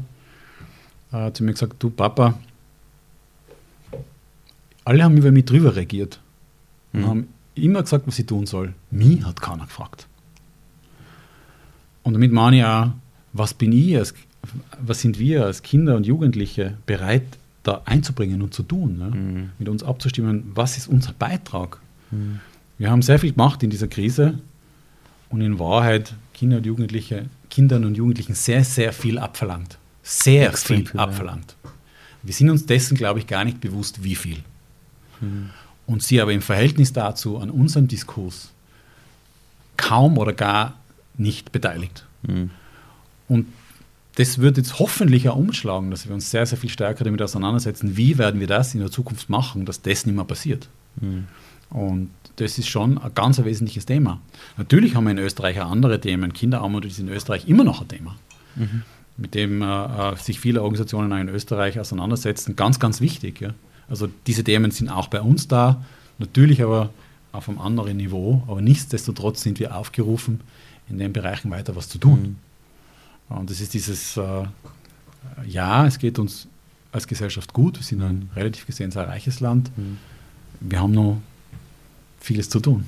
[1.12, 2.36] äh, hat zu mir gesagt, du Papa,
[4.86, 6.20] alle haben über mich drüber reagiert
[6.94, 7.08] und mhm.
[7.08, 8.74] haben immer gesagt, was ich tun soll.
[8.90, 10.08] Mich hat keiner gefragt.
[12.04, 12.92] Und damit meine ich auch,
[13.34, 14.14] was bin ich als,
[14.82, 17.24] was sind wir als Kinder und Jugendliche bereit
[17.64, 19.12] da einzubringen und zu tun, ne?
[19.12, 19.50] mhm.
[19.60, 21.80] mit uns abzustimmen, was ist unser Beitrag.
[22.10, 22.40] Mhm.
[22.78, 24.40] Wir haben sehr viel gemacht in dieser Krise
[25.30, 29.78] und in Wahrheit Kinder und Jugendliche, Kindern und Jugendlichen sehr, sehr viel abverlangt.
[30.02, 31.56] Sehr Extrem viel, abverlangt.
[31.64, 31.70] Ja.
[32.24, 34.38] Wir sind uns dessen, glaube ich, gar nicht bewusst, wie viel.
[35.20, 35.52] Mhm.
[35.92, 38.52] Und sie aber im Verhältnis dazu an unserem Diskurs
[39.76, 40.76] kaum oder gar
[41.18, 42.06] nicht beteiligt.
[42.24, 42.52] Mhm.
[43.28, 43.48] Und
[44.16, 47.98] das wird jetzt hoffentlich auch umschlagen, dass wir uns sehr, sehr viel stärker damit auseinandersetzen,
[47.98, 50.70] wie werden wir das in der Zukunft machen, dass das nicht mehr passiert.
[51.00, 51.28] Mhm.
[51.70, 54.22] Und das ist schon ein ganz ein wesentliches Thema.
[54.58, 56.34] Natürlich haben wir in Österreich auch andere Themen.
[56.34, 58.16] Kinderarmut ist in Österreich immer noch ein Thema,
[58.56, 58.84] mhm.
[59.18, 62.56] mit dem äh, sich viele Organisationen auch in Österreich auseinandersetzen.
[62.56, 63.42] Ganz, ganz wichtig.
[63.42, 63.54] Ja.
[63.92, 65.84] Also diese Themen sind auch bei uns da,
[66.18, 66.90] natürlich aber
[67.34, 68.42] auf einem anderen Niveau.
[68.48, 70.40] Aber nichtsdestotrotz sind wir aufgerufen,
[70.90, 72.38] in den Bereichen weiter was zu tun.
[73.30, 73.38] Mhm.
[73.38, 74.46] Und das ist dieses, äh,
[75.46, 76.48] ja, es geht uns
[76.92, 79.72] als Gesellschaft gut, wir sind ein relativ gesehen sehr reiches Land.
[79.78, 79.98] Mhm.
[80.62, 81.22] Wir haben noch
[82.20, 82.88] vieles zu tun.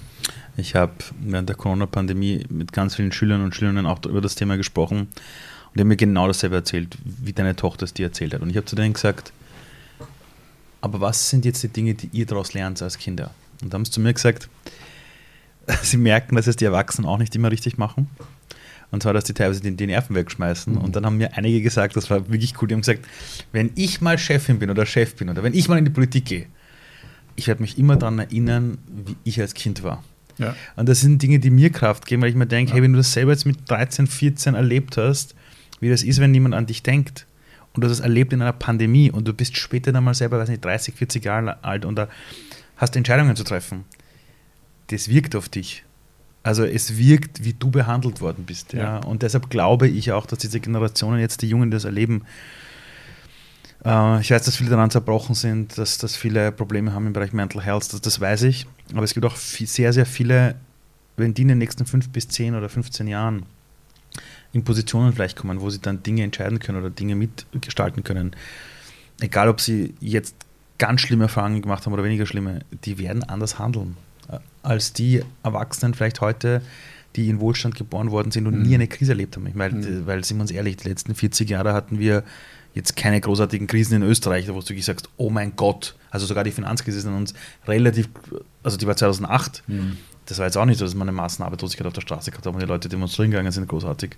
[0.56, 4.56] Ich habe während der Corona-Pandemie mit ganz vielen Schülern und Schülerinnen auch über das Thema
[4.56, 5.10] gesprochen und
[5.76, 8.42] die haben mir genau dasselbe erzählt, wie deine Tochter es dir erzählt hat.
[8.42, 9.34] Und ich habe zu denen gesagt,
[10.84, 13.32] aber was sind jetzt die Dinge, die ihr daraus lernt als Kinder?
[13.62, 14.50] Und da haben sie zu mir gesagt,
[15.82, 18.10] sie merken, dass es die Erwachsenen auch nicht immer richtig machen.
[18.92, 20.74] Und zwar, dass die teilweise die, die Nerven wegschmeißen.
[20.74, 20.82] Mhm.
[20.82, 23.06] Und dann haben mir einige gesagt, das war wirklich cool, die haben gesagt,
[23.54, 26.26] wenn ich mal Chefin bin oder Chef bin oder wenn ich mal in die Politik
[26.26, 26.48] gehe,
[27.38, 30.04] ich werde mich immer daran erinnern, wie ich als Kind war.
[30.38, 30.54] Ja.
[30.76, 32.76] Und das sind Dinge, die mir Kraft geben, weil ich mir denke, ja.
[32.76, 35.34] hey, wenn du das selber jetzt mit 13, 14 erlebt hast,
[35.80, 37.26] wie das ist, wenn niemand an dich denkt
[37.76, 40.40] und du hast es erlebt in einer Pandemie und du bist später dann mal selber,
[40.40, 42.08] weiß nicht, 30, 40 Jahre alt und da
[42.78, 43.86] hast Entscheidungen zu treffen,
[44.88, 45.84] das wirkt auf dich.
[46.44, 48.74] Also es wirkt, wie du behandelt worden bist.
[48.74, 48.80] Ja.
[48.80, 48.98] ja.
[49.00, 52.24] Und deshalb glaube ich auch, dass diese Generationen jetzt, die Jungen, das erleben.
[53.86, 57.32] Äh, ich weiß, dass viele daran zerbrochen sind, dass, dass viele Probleme haben im Bereich
[57.32, 58.68] Mental Health, das, das weiß ich.
[58.92, 60.56] Aber es gibt auch viel, sehr, sehr viele,
[61.16, 63.46] wenn die in den nächsten fünf bis zehn oder 15 Jahren
[64.54, 68.36] in Positionen vielleicht kommen, wo sie dann Dinge entscheiden können oder Dinge mitgestalten können,
[69.20, 70.36] egal ob sie jetzt
[70.78, 73.98] ganz schlimme Erfahrungen gemacht haben oder weniger schlimme, die werden anders handeln
[74.64, 76.62] als die Erwachsenen vielleicht heute,
[77.16, 78.64] die in Wohlstand geboren worden sind und mhm.
[78.64, 79.46] nie eine Krise erlebt haben.
[79.46, 80.08] Ich meine, mhm.
[80.08, 82.24] weil, sind wir uns ehrlich, die letzten 40 Jahre hatten wir
[82.74, 86.44] jetzt keine großartigen Krisen in Österreich, wo du wirklich sagst, oh mein Gott, also sogar
[86.44, 87.36] die Finanzkrise ist in uns
[87.68, 88.10] relativ,
[88.64, 89.64] also die war 2008.
[89.68, 89.98] Mhm.
[90.26, 92.54] Das war jetzt auch nicht so, dass man eine Massenarbeitslosigkeit auf der Straße gehabt hat
[92.54, 94.16] und die Leute demonstrieren gegangen sind, großartig.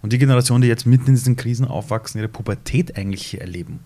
[0.00, 3.80] Und die Generation, die jetzt mitten in diesen Krisen aufwachsen, ihre Pubertät eigentlich hier erleben,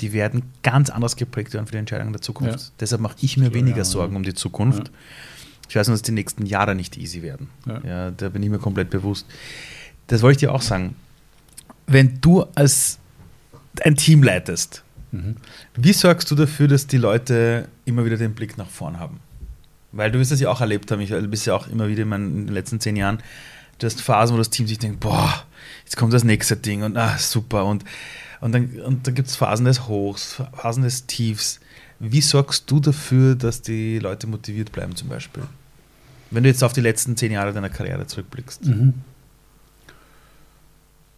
[0.00, 2.60] die werden ganz anders geprägt werden für die Entscheidungen der Zukunft.
[2.60, 2.70] Ja.
[2.80, 4.90] Deshalb mache ich mir weniger ja, Sorgen um die Zukunft.
[5.68, 7.48] Ich weiß nur, dass die nächsten Jahre nicht easy werden.
[7.66, 8.10] Ja.
[8.10, 9.26] da bin ich mir komplett bewusst.
[10.06, 10.96] Das wollte ich dir auch sagen.
[11.86, 12.98] Wenn du als
[13.82, 14.82] ein Team leitest,
[15.12, 15.36] mhm.
[15.76, 19.20] wie sorgst du dafür, dass die Leute immer wieder den Blick nach vorn haben?
[19.96, 22.08] Weil du wirst das ja auch erlebt haben, ich bist ja auch immer wieder in,
[22.08, 23.18] meinen, in den letzten zehn Jahren,
[23.78, 25.44] du hast Phasen, wo das Team sich denkt, boah,
[25.84, 27.84] jetzt kommt das nächste Ding und ah, super und
[28.40, 31.60] und dann, und dann gibt es Phasen des Hochs, Phasen des Tiefs.
[31.98, 35.42] Wie sorgst du dafür, dass die Leute motiviert bleiben zum Beispiel?
[36.30, 38.66] Wenn du jetzt auf die letzten zehn Jahre deiner Karriere zurückblickst.
[38.66, 38.94] Mhm.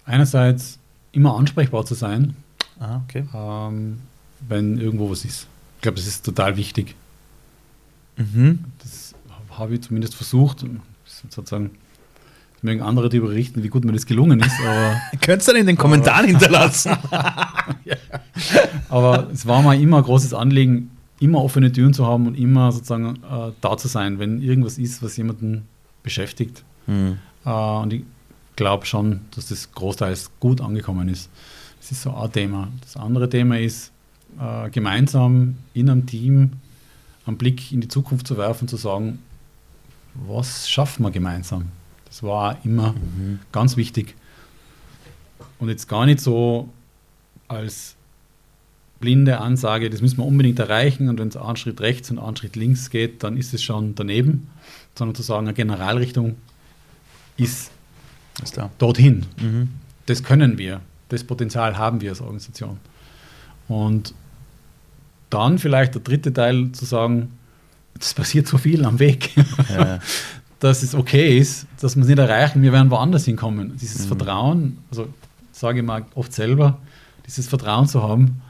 [0.05, 0.79] Einerseits
[1.13, 2.37] immer ansprechbar zu sein,
[2.79, 3.25] ah, okay.
[3.35, 4.01] ähm,
[4.49, 5.47] wenn irgendwo was ist.
[5.77, 6.95] Ich glaube, das ist total wichtig.
[8.19, 8.65] Mhm.
[8.83, 9.15] Das
[9.51, 10.65] habe ich zumindest versucht,
[11.29, 11.71] sozusagen
[12.63, 14.61] mögen andere darüber berichten, wie gut mir das gelungen ist.
[14.61, 16.97] Aber, Könntest du dann in den Kommentaren hinterlassen.
[17.85, 17.97] ja.
[18.89, 20.91] Aber es war mir immer ein großes Anliegen,
[21.21, 25.03] immer offene Türen zu haben und immer sozusagen äh, da zu sein, wenn irgendwas ist,
[25.03, 25.67] was jemanden
[26.03, 26.65] beschäftigt.
[26.87, 27.19] Mhm.
[27.45, 28.03] Äh, und ich
[28.57, 31.31] glaube schon, dass das großteils gut angekommen ist.
[31.81, 32.69] Das ist so ein Thema.
[32.81, 33.93] Das andere Thema ist,
[34.41, 36.53] äh, gemeinsam in einem Team
[37.29, 39.21] einen Blick in die Zukunft zu werfen, zu sagen,
[40.15, 41.67] was schaffen wir gemeinsam?
[42.07, 43.41] Das war immer mhm.
[43.53, 44.15] ganz wichtig.
[45.59, 46.69] Und jetzt gar nicht so
[47.47, 47.97] als
[48.99, 52.37] blinde Ansage, das müssen wir unbedingt erreichen und wenn es einen Schritt rechts und einen
[52.37, 54.49] Schritt links geht, dann ist es schon daneben,
[54.97, 56.37] sondern zu sagen, eine Generalrichtung
[57.37, 57.71] ist,
[58.43, 58.71] ist da.
[58.79, 59.27] dorthin.
[59.41, 59.69] Mhm.
[60.07, 62.79] Das können wir, das Potenzial haben wir als Organisation.
[63.69, 64.15] Und
[65.31, 67.33] dann vielleicht der dritte Teil zu sagen,
[68.01, 69.31] es passiert so viel am Weg,
[69.69, 69.99] ja.
[70.61, 73.77] dass es okay ist, dass wir es nicht erreichen, wir werden woanders hinkommen.
[73.77, 74.09] Dieses mhm.
[74.09, 75.09] Vertrauen, also
[75.53, 76.79] sage ich mal oft selber,
[77.27, 78.41] dieses Vertrauen zu haben,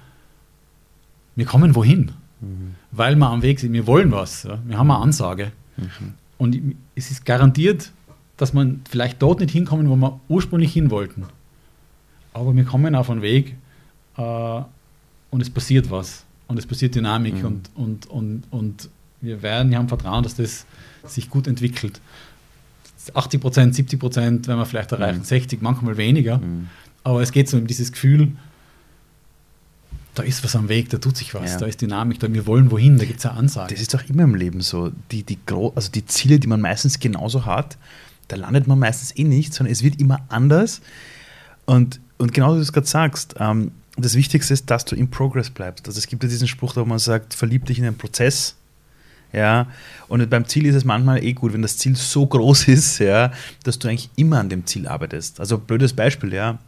[1.36, 2.74] wir kommen wohin, mhm.
[2.90, 4.58] weil wir am Weg sind, wir wollen was, ja?
[4.64, 5.52] wir haben eine Ansage.
[5.76, 6.14] Mhm.
[6.36, 7.92] Und es ist garantiert,
[8.36, 11.26] dass man vielleicht dort nicht hinkommen, wo wir ursprünglich hin wollten.
[12.32, 13.56] Aber wir kommen auf einen Weg
[14.16, 14.22] äh,
[15.30, 16.24] und es passiert was.
[16.48, 17.44] Und es passiert Dynamik mhm.
[17.44, 18.88] und, und, und, und
[19.20, 20.64] wir werden, wir haben Vertrauen, dass das
[21.06, 22.00] sich gut entwickelt.
[23.14, 25.24] 80 Prozent, 70 Prozent, wenn wir vielleicht erreichen, mhm.
[25.24, 26.38] 60, manchmal weniger.
[26.38, 26.68] Mhm.
[27.04, 28.32] Aber es geht so um dieses Gefühl,
[30.14, 31.58] da ist was am Weg, da tut sich was, ja.
[31.58, 33.72] da ist Dynamik, da wir wollen wohin, da gibt es eine Ansage.
[33.72, 34.90] Das ist doch immer im Leben so.
[35.12, 37.78] Die, die, also die Ziele, die man meistens genauso hat,
[38.26, 40.80] da landet man meistens eh nicht, sondern es wird immer anders.
[41.66, 43.70] Und, und genau wie du es gerade sagst, ähm,
[44.04, 45.86] das Wichtigste ist, dass du im Progress bleibst.
[45.86, 48.54] Also es gibt ja diesen Spruch, wo man sagt, verlieb dich in den Prozess.
[49.32, 49.66] Ja,
[50.08, 53.32] und beim Ziel ist es manchmal eh gut, wenn das Ziel so groß ist, ja,
[53.62, 55.40] dass du eigentlich immer an dem Ziel arbeitest.
[55.40, 56.58] Also blödes Beispiel, ja.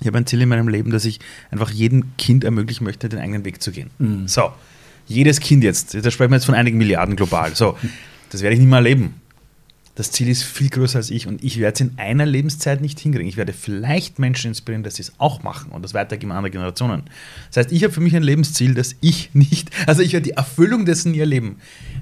[0.00, 1.18] Ich habe ein Ziel in meinem Leben, dass ich
[1.50, 3.90] einfach jedem Kind ermöglichen möchte, den eigenen Weg zu gehen.
[3.98, 4.28] Mhm.
[4.28, 4.52] So,
[5.06, 7.54] jedes Kind jetzt, da sprechen wir jetzt von einigen Milliarden global.
[7.54, 7.76] So,
[8.30, 9.20] das werde ich nicht mehr erleben.
[9.98, 13.00] Das Ziel ist viel größer als ich und ich werde es in einer Lebenszeit nicht
[13.00, 13.26] hinkriegen.
[13.28, 16.52] Ich werde vielleicht Menschen inspirieren, dass sie es auch machen und das weitergeben an andere
[16.52, 17.02] Generationen.
[17.48, 20.36] Das heißt, ich habe für mich ein Lebensziel, das ich nicht, also ich werde die
[20.36, 21.56] Erfüllung dessen nie erleben.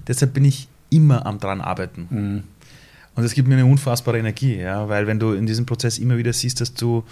[0.07, 2.07] Deshalb bin ich immer am dran arbeiten.
[2.11, 2.43] Mhm.
[3.15, 6.19] Und das gibt mir eine unfassbare Energie, ja, weil wenn du in diesem Prozess immer
[6.19, 7.03] wieder siehst, dass du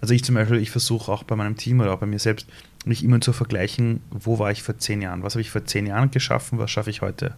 [0.00, 2.46] also ich zum Beispiel, ich versuche auch bei meinem Team oder auch bei mir selbst,
[2.84, 5.22] mich immer zu vergleichen, wo war ich vor zehn Jahren?
[5.22, 6.58] Was habe ich vor zehn Jahren geschaffen?
[6.58, 7.34] Was schaffe ich heute?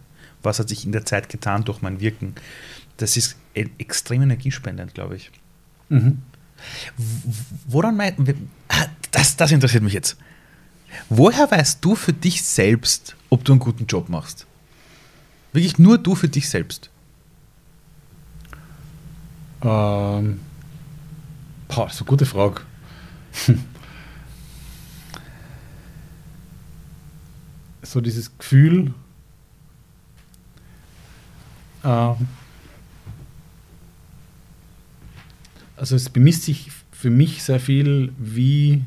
[0.47, 2.35] Was hat sich in der Zeit getan durch mein Wirken?
[2.97, 5.31] Das ist extrem energiespendend, glaube ich.
[5.89, 6.21] Mhm.
[7.67, 8.47] Woran mein,
[9.11, 10.17] das, das interessiert mich jetzt.
[11.09, 14.47] Woher weißt du für dich selbst, ob du einen guten Job machst?
[15.53, 16.89] Wirklich nur du für dich selbst?
[19.61, 20.39] Ähm,
[21.67, 22.61] Boah, eine gute Frage.
[27.83, 28.93] so dieses Gefühl,
[35.77, 38.83] also es bemisst sich für mich sehr viel, wie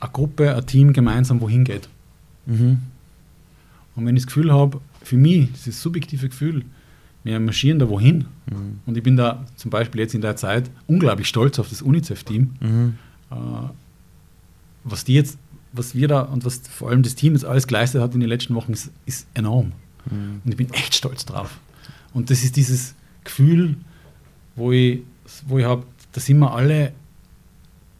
[0.00, 1.88] eine Gruppe, ein Team gemeinsam wohin geht.
[2.46, 2.78] Mhm.
[3.96, 6.64] Und wenn ich das Gefühl habe, für mich, dieses subjektive Gefühl,
[7.24, 8.26] wir marschieren da wohin.
[8.46, 8.80] Mhm.
[8.86, 12.54] Und ich bin da zum Beispiel jetzt in der Zeit unglaublich stolz auf das UNICEF-Team.
[12.60, 12.94] Mhm.
[13.30, 13.34] Äh,
[14.84, 15.38] was die jetzt,
[15.72, 18.28] was wir da und was vor allem das Team jetzt alles geleistet hat in den
[18.28, 19.72] letzten Wochen, ist, ist enorm.
[20.10, 20.40] Mhm.
[20.44, 21.58] Und ich bin echt stolz drauf.
[22.12, 22.94] Und das ist dieses
[23.24, 23.76] Gefühl,
[24.56, 25.00] wo ich,
[25.46, 26.92] wo ich habe, da sind wir alle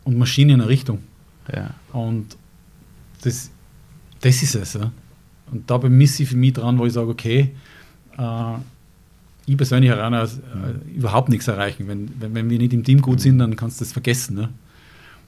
[0.05, 1.01] und marschieren in eine Richtung.
[1.53, 1.75] Ja.
[1.93, 2.37] Und
[3.23, 3.51] das,
[4.21, 4.75] das ist es.
[4.75, 4.93] Ja.
[5.51, 7.55] Und da bemisse ich für mich dran, wo ich sage, okay,
[8.19, 8.55] äh,
[9.47, 10.27] ich persönlich heran äh,
[10.95, 11.87] überhaupt nichts erreichen.
[11.87, 14.37] Wenn, wenn, wenn, wir nicht im Team gut sind, dann kannst du das vergessen.
[14.37, 14.49] Ne?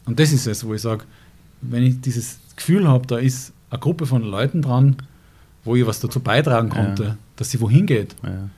[0.07, 1.05] Und das ist es, wo ich sage,
[1.61, 4.97] wenn ich dieses Gefühl habe, da ist eine Gruppe von Leuten dran,
[5.67, 7.17] wo ich was dazu beitragen konnte, ja.
[7.37, 8.49] dass sie wohin geht, ja.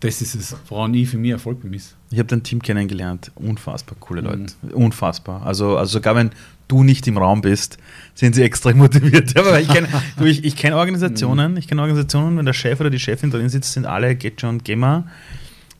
[0.00, 1.94] das ist es, woran ich für mich Erfolg bemisse.
[2.10, 4.70] Ich habe dein Team kennengelernt, unfassbar coole Leute, mhm.
[4.70, 5.44] unfassbar.
[5.44, 6.30] Also, also sogar wenn
[6.68, 7.78] du nicht im Raum bist,
[8.14, 9.36] sind sie extrem motiviert.
[9.38, 9.88] Aber ich kenne
[10.20, 13.72] ich, ich kenn Organisationen, ich kenne Organisationen, wenn der Chef oder die Chefin drin sitzt,
[13.72, 15.06] sind alle Get und Gamer,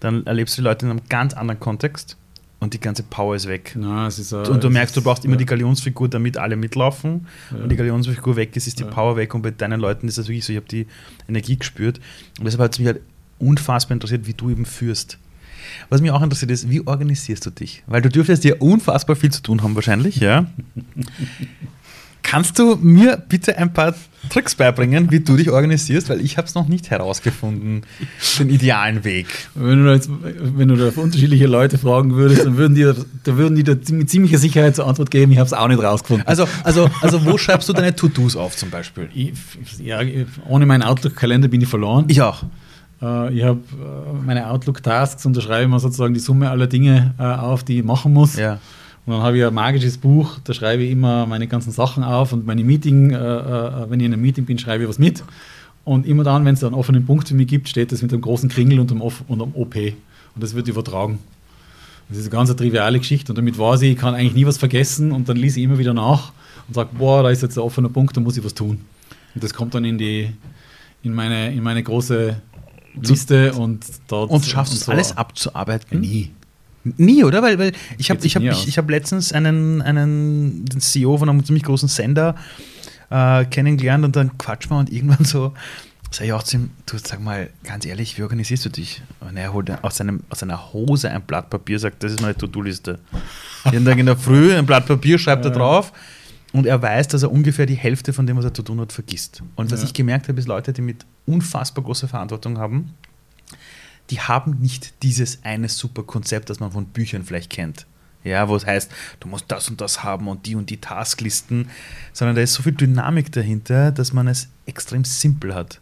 [0.00, 2.17] dann erlebst du die Leute in einem ganz anderen Kontext
[2.60, 3.74] und die ganze Power ist weg.
[3.76, 5.38] Na, ist a, und du merkst, du brauchst immer ja.
[5.38, 7.26] die Galionsfigur, damit alle mitlaufen.
[7.52, 7.62] Ja.
[7.62, 8.90] Und die Galionsfigur weg ist, ist die ja.
[8.90, 9.34] Power weg.
[9.34, 10.86] Und bei deinen Leuten ist das wirklich so, ich habe die
[11.28, 12.00] Energie gespürt.
[12.38, 13.00] Und deshalb hat es mich halt
[13.38, 15.18] unfassbar interessiert, wie du eben führst.
[15.88, 17.84] Was mich auch interessiert ist, wie organisierst du dich?
[17.86, 20.46] Weil du dürftest ja unfassbar viel zu tun haben wahrscheinlich, ja?
[22.28, 23.94] Kannst du mir bitte ein paar
[24.28, 26.10] Tricks beibringen, wie du dich organisierst?
[26.10, 27.84] Weil ich habe es noch nicht herausgefunden,
[28.38, 29.28] den idealen Weg.
[29.54, 32.84] Wenn du, jetzt, wenn du da unterschiedliche Leute fragen würdest, dann würden die,
[33.24, 35.82] da würden die da mit ziemlicher Sicherheit zur Antwort geben, ich habe es auch nicht
[35.82, 36.26] rausgefunden.
[36.26, 39.08] Also, also, also wo schreibst du deine To-Dos auf zum Beispiel?
[39.14, 39.32] Ich,
[39.82, 40.00] ja,
[40.46, 42.04] ohne meinen Outlook-Kalender bin ich verloren.
[42.08, 42.42] Ich auch.
[43.00, 46.66] Äh, ich habe äh, meine Outlook-Tasks und da schreibe ich mir sozusagen die Summe aller
[46.66, 48.36] Dinge äh, auf, die ich machen muss.
[48.36, 48.58] Ja.
[49.08, 52.34] Und dann habe ich ein magisches Buch, da schreibe ich immer meine ganzen Sachen auf
[52.34, 55.24] und meine Meeting, wenn ich in einem Meeting bin, schreibe ich was mit.
[55.86, 58.20] Und immer dann, wenn es einen offenen Punkt für mich gibt, steht das mit einem
[58.20, 59.76] großen Kringel und einem, und einem OP.
[59.76, 59.94] Und
[60.44, 61.20] das wird übertragen.
[62.10, 63.32] Das ist eine ganz triviale Geschichte.
[63.32, 65.78] Und damit weiß ich, ich kann eigentlich nie was vergessen und dann lese ich immer
[65.78, 66.32] wieder nach
[66.66, 68.82] und sage, boah, da ist jetzt ein offener Punkt, da muss ich was tun.
[69.34, 70.30] Und das kommt dann in, die,
[71.02, 72.42] in, meine, in meine große
[73.00, 74.30] Liste und dort.
[74.30, 74.92] Und schaffst du so.
[74.92, 75.98] alles abzuarbeiten?
[75.98, 76.30] Nie.
[76.84, 77.42] Nie, oder?
[77.42, 81.28] Weil, weil ich habe ich hab, ich, ich hab letztens einen, einen den CEO von
[81.28, 82.34] einem ziemlich großen Sender
[83.10, 85.52] äh, kennengelernt und dann quatschen wir und irgendwann so
[86.10, 89.02] sag ich auch zu ihm, du sag mal, ganz ehrlich, wie organisierst du dich?
[89.20, 92.34] Und er holt aus, seinem, aus seiner Hose ein Blatt Papier, sagt, das ist meine
[92.36, 92.98] To-Do-Liste.
[93.70, 95.92] Jeden Tag in der Früh ein Blatt Papier, schreibt er drauf
[96.52, 98.92] und er weiß, dass er ungefähr die Hälfte von dem, was er zu tun hat,
[98.92, 99.42] vergisst.
[99.54, 99.86] Und was Ja.
[99.86, 102.94] ich gemerkt habe, ist Leute, die mit unfassbar großer Verantwortung haben,
[104.10, 107.86] die haben nicht dieses eine super Konzept, das man von Büchern vielleicht kennt.
[108.24, 108.90] Ja, wo es heißt,
[109.20, 111.68] du musst das und das haben und die und die Tasklisten,
[112.12, 115.80] sondern da ist so viel Dynamik dahinter, dass man es extrem simpel hat.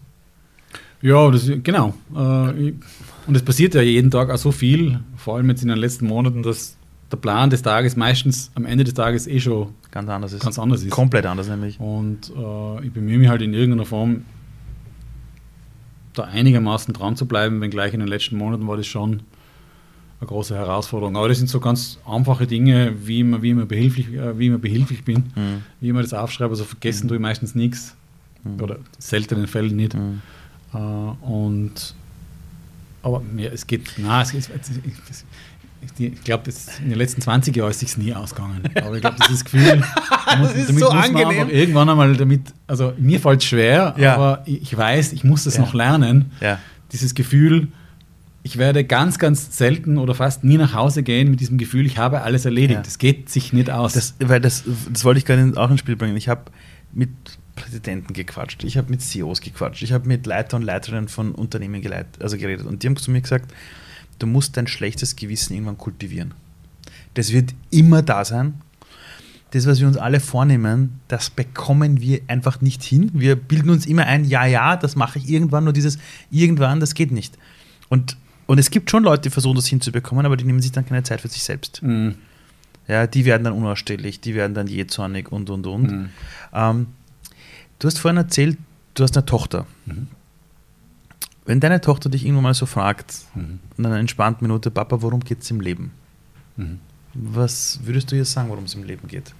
[1.02, 1.94] Ja, das, genau.
[2.14, 2.72] Äh,
[3.26, 6.06] und es passiert ja jeden Tag auch so viel, vor allem jetzt in den letzten
[6.06, 6.76] Monaten, dass
[7.10, 10.42] der Plan des Tages meistens am Ende des Tages eh schon Ganz anders ist.
[10.42, 10.90] ganz anders ist.
[10.90, 11.78] Komplett anders nämlich.
[11.80, 14.24] Und äh, ich bemühe mich halt in irgendeiner Form,
[16.18, 19.20] da einigermaßen dran zu bleiben, wenngleich in den letzten Monaten war das schon
[20.18, 21.16] eine große Herausforderung.
[21.16, 24.60] Aber das sind so ganz einfache Dinge, wie man, wie man, behilflich, äh, wie man
[24.60, 25.62] behilflich bin, Mhm.
[25.80, 26.50] wie man das aufschreibe.
[26.50, 27.94] Also vergessen tue ich meistens nichts.
[28.60, 29.94] Oder seltenen Fällen nicht.
[29.94, 30.22] Mhm.
[30.72, 31.94] Äh, und
[33.02, 35.24] aber ja, es geht, na, es, es, es,
[35.98, 36.50] ich glaube,
[36.82, 38.62] in den letzten 20 Jahren ist es nie ausgegangen.
[38.82, 39.82] Aber ich glaube, das ist das Gefühl,
[40.26, 41.28] da muss, ist damit so muss man angenehm.
[41.40, 44.14] einfach irgendwann einmal damit, also mir fällt es schwer, Ja.
[44.14, 45.62] aber ich weiß, ich muss das Ja.
[45.62, 46.32] noch lernen.
[46.40, 46.58] Ja.
[46.92, 47.68] Dieses Gefühl,
[48.42, 51.98] ich werde ganz, ganz selten oder fast nie nach Hause gehen mit diesem Gefühl, ich
[51.98, 52.80] habe alles erledigt.
[52.84, 53.94] Das geht sich nicht aus.
[53.94, 54.62] Das, weil das,
[54.92, 56.16] das wollte ich gerade auch ins Spiel bringen.
[56.16, 56.42] Ich habe
[56.92, 57.10] mit
[57.56, 61.82] Präsidenten gequatscht, ich habe mit CEOs gequatscht, ich habe mit Leiter und Leiterinnen von Unternehmen
[62.20, 63.52] also geredet und die haben zu mir gesagt,
[64.18, 66.34] du musst dein schlechtes Gewissen irgendwann kultivieren.
[67.14, 68.54] Das wird immer da sein.
[69.52, 73.10] Das, was wir uns alle vornehmen, das bekommen wir einfach nicht hin.
[73.14, 75.98] Wir bilden uns immer ein, ja, ja, das mache ich irgendwann, nur dieses
[76.30, 77.38] irgendwann, das geht nicht.
[77.88, 80.84] Und, und es gibt schon Leute, die versuchen, das hinzubekommen, aber die nehmen sich dann
[80.84, 81.82] keine Zeit für sich selbst.
[81.82, 82.16] Mhm.
[82.88, 85.90] Ja, die werden dann unausstehlich, die werden dann jähzornig und und und.
[85.90, 86.08] Mhm.
[86.52, 86.86] Ähm,
[87.78, 88.58] du hast vorhin erzählt,
[88.94, 89.66] du hast eine Tochter.
[89.86, 90.08] Mhm.
[91.46, 93.60] Wenn deine Tochter dich irgendwann mal so fragt, Mhm.
[93.78, 95.92] in einer entspannten Minute, Papa, worum geht es im Leben?
[96.56, 96.80] Mhm.
[97.14, 99.32] Was würdest du ihr sagen, worum es im Leben geht?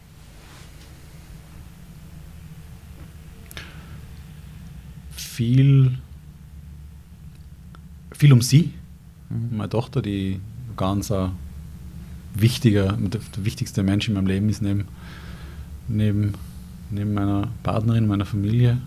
[5.11, 5.99] viel,
[8.13, 8.73] viel um sie.
[9.29, 9.57] Mhm.
[9.57, 10.41] Meine Tochter, die
[10.77, 11.13] ganz
[12.35, 14.87] wichtiger, der, der wichtigste Mensch in meinem Leben ist, neben,
[15.89, 16.33] neben,
[16.91, 18.79] neben meiner Partnerin, meiner Familie.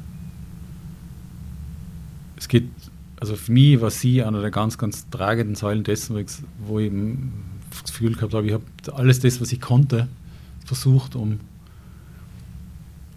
[2.38, 2.70] Es geht,
[3.20, 6.28] also für mich war sie einer der ganz, ganz tragenden Säulen dessen, wo ich,
[6.66, 6.92] wo ich
[7.82, 8.64] das Gefühl gehabt habe, ich habe
[8.94, 10.08] alles das, was ich konnte,
[10.66, 11.40] versucht, um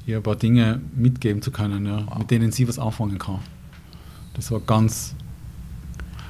[0.06, 3.38] ihr ein paar Dinge mitgeben zu können, ja, mit denen sie was anfangen kann.
[4.34, 5.14] Das war ganz.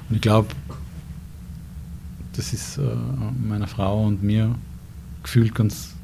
[0.09, 0.49] Und ich glaube,
[2.35, 2.83] das ist äh,
[3.47, 4.55] meiner Frau und mir
[5.23, 5.95] gefühlt ganz,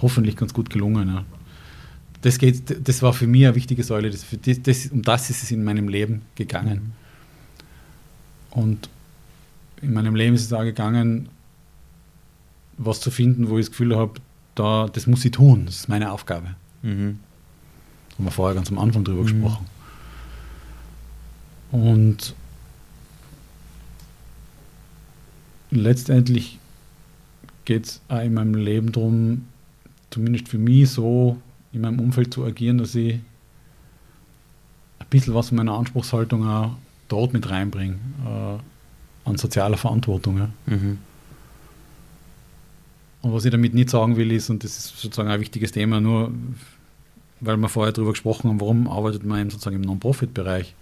[0.00, 1.08] hoffentlich ganz gut gelungen.
[1.08, 1.24] Ja.
[2.22, 4.10] Das, geht, das war für mich eine wichtige Säule.
[4.10, 4.24] Das,
[4.62, 6.92] das, um das ist es in meinem Leben gegangen.
[8.50, 8.88] Und
[9.82, 11.28] in meinem Leben ist es auch gegangen,
[12.76, 14.14] was zu finden, wo ich das Gefühl habe,
[14.54, 16.54] da, das muss ich tun, das ist meine Aufgabe.
[16.82, 17.18] Mhm.
[18.14, 19.26] Haben wir vorher ganz am Anfang drüber Mhm.
[19.26, 19.66] gesprochen.
[21.72, 22.34] Und
[25.70, 26.58] letztendlich
[27.64, 29.46] geht es auch in meinem Leben darum,
[30.10, 31.40] zumindest für mich so
[31.72, 33.14] in meinem Umfeld zu agieren, dass ich
[34.98, 36.76] ein bisschen was von meiner Anspruchshaltung auch
[37.10, 40.38] dort mit reinbringe, äh, an sozialer Verantwortung.
[40.38, 40.48] Ja.
[40.66, 40.98] Mhm.
[43.22, 46.00] Und was ich damit nicht sagen will, ist, und das ist sozusagen ein wichtiges Thema,
[46.00, 46.32] nur
[47.40, 50.74] weil wir vorher darüber gesprochen haben, warum arbeitet man eben sozusagen im Non-Profit-Bereich,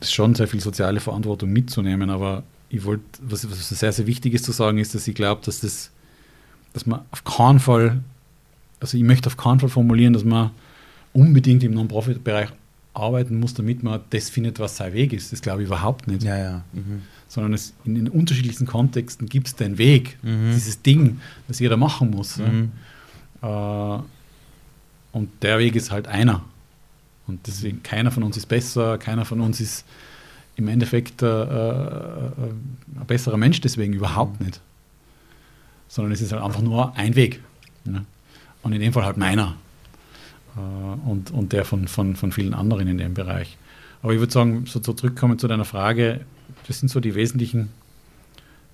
[0.00, 4.34] ist schon sehr viel soziale Verantwortung mitzunehmen, aber ich wollte, was, was sehr, sehr wichtig
[4.34, 5.90] ist zu sagen, ist, dass ich glaube, dass das,
[6.72, 8.02] dass man auf keinen Fall,
[8.80, 10.50] also ich möchte auf keinen Fall formulieren, dass man
[11.12, 12.50] unbedingt im Non-Profit-Bereich
[12.94, 15.32] arbeiten muss, damit man das findet, was sein Weg ist.
[15.32, 16.64] Das glaube ich überhaupt nicht Ja, ja.
[16.72, 17.02] Mhm.
[17.28, 20.52] sondern es in den unterschiedlichsten Kontexten gibt es den Weg, Mhm.
[20.54, 22.38] dieses Ding, das jeder machen muss.
[22.38, 22.72] Mhm.
[23.42, 23.96] Ja.
[23.98, 24.02] Äh,
[25.12, 26.42] und der Weg ist halt einer.
[27.26, 29.84] Und deswegen, keiner von uns ist besser, keiner von uns ist
[30.56, 34.60] im Endeffekt äh, äh, ein besserer Mensch, deswegen überhaupt nicht.
[35.88, 37.40] Sondern es ist halt einfach nur ein Weg.
[37.84, 38.04] Ja.
[38.62, 39.56] Und in dem Fall halt meiner.
[40.56, 43.56] Äh, und, und der von, von, von vielen anderen in dem Bereich.
[44.02, 46.20] Aber ich würde sagen, so zurückkommen zu deiner Frage,
[46.66, 47.68] das sind so die wesentlichen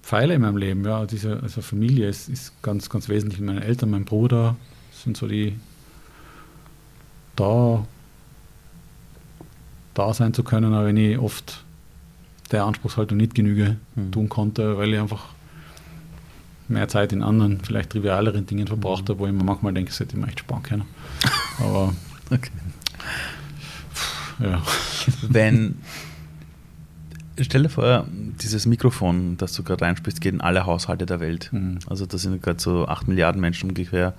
[0.02, 0.84] Pfeile in meinem Leben.
[0.84, 3.40] Ja, diese also Familie ist, ist ganz, ganz wesentlich.
[3.40, 4.56] Meine Eltern, mein Bruder
[4.92, 5.58] sind so die
[7.34, 7.84] da,
[9.94, 11.64] da sein zu können, auch wenn ich oft
[12.52, 14.12] der Anspruchshaltung nicht genüge Mhm.
[14.12, 15.24] tun konnte, weil ich einfach
[16.68, 20.00] mehr Zeit in anderen, vielleicht trivialeren Dingen verbraucht habe, wo ich mir manchmal denke, das
[20.00, 20.84] hätte ich mir echt sparen können.
[21.59, 21.92] Aber
[22.30, 22.50] Okay.
[24.40, 24.62] ja.
[25.22, 25.76] Wenn,
[27.40, 28.07] stell dir vor,
[28.42, 31.50] dieses Mikrofon, das du gerade reinspielst, geht in alle Haushalte der Welt.
[31.52, 31.78] Mhm.
[31.86, 34.14] Also da sind gerade so 8 Milliarden Menschen ungefähr.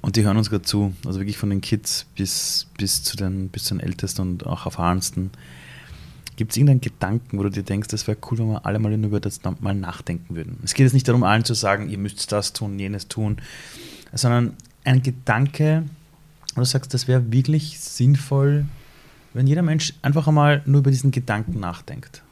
[0.00, 0.94] Und die hören uns gerade zu.
[1.06, 4.66] Also wirklich von den Kids bis, bis, zu den, bis zu den Ältesten und auch
[4.66, 5.30] erfahrensten.
[6.36, 8.92] Gibt es irgendeinen Gedanken, wo du dir denkst, das wäre cool, wenn wir alle mal
[8.92, 10.58] über das mal nachdenken würden?
[10.64, 13.36] Es geht jetzt nicht darum, allen zu sagen, ihr müsst das tun, jenes tun,
[14.14, 15.84] sondern ein Gedanke,
[16.54, 18.66] wo du sagst, das wäre wirklich sinnvoll,
[19.34, 22.22] wenn jeder Mensch einfach einmal nur über diesen Gedanken nachdenkt.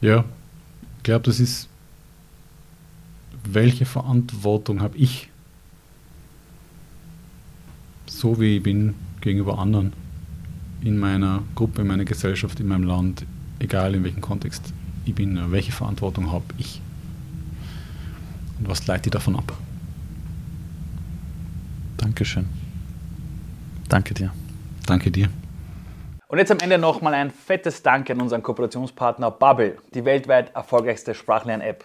[0.00, 0.24] Ja,
[0.98, 1.68] ich glaube, das ist,
[3.44, 5.30] welche Verantwortung habe ich,
[8.06, 9.92] so wie ich bin, gegenüber anderen,
[10.82, 13.24] in meiner Gruppe, in meiner Gesellschaft, in meinem Land,
[13.58, 14.72] egal in welchem Kontext
[15.06, 16.80] ich bin, welche Verantwortung habe ich?
[18.58, 19.52] Und was leite ich davon ab?
[21.96, 22.46] Dankeschön.
[23.88, 24.32] Danke dir.
[24.86, 25.28] Danke dir.
[26.28, 31.14] Und jetzt am Ende nochmal ein fettes Dank an unseren Kooperationspartner Bubble, die weltweit erfolgreichste
[31.14, 31.84] Sprachlern-App.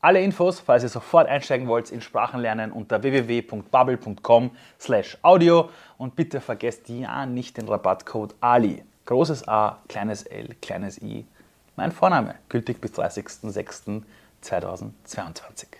[0.00, 6.40] Alle Infos, falls ihr sofort einsteigen wollt in Sprachenlernen unter www.bubble.com slash audio und bitte
[6.40, 8.82] vergesst ja nicht den Rabattcode Ali.
[9.04, 11.26] Großes A, kleines L, kleines I.
[11.80, 15.79] Mein Vorname, gültig bis 30.06.2022.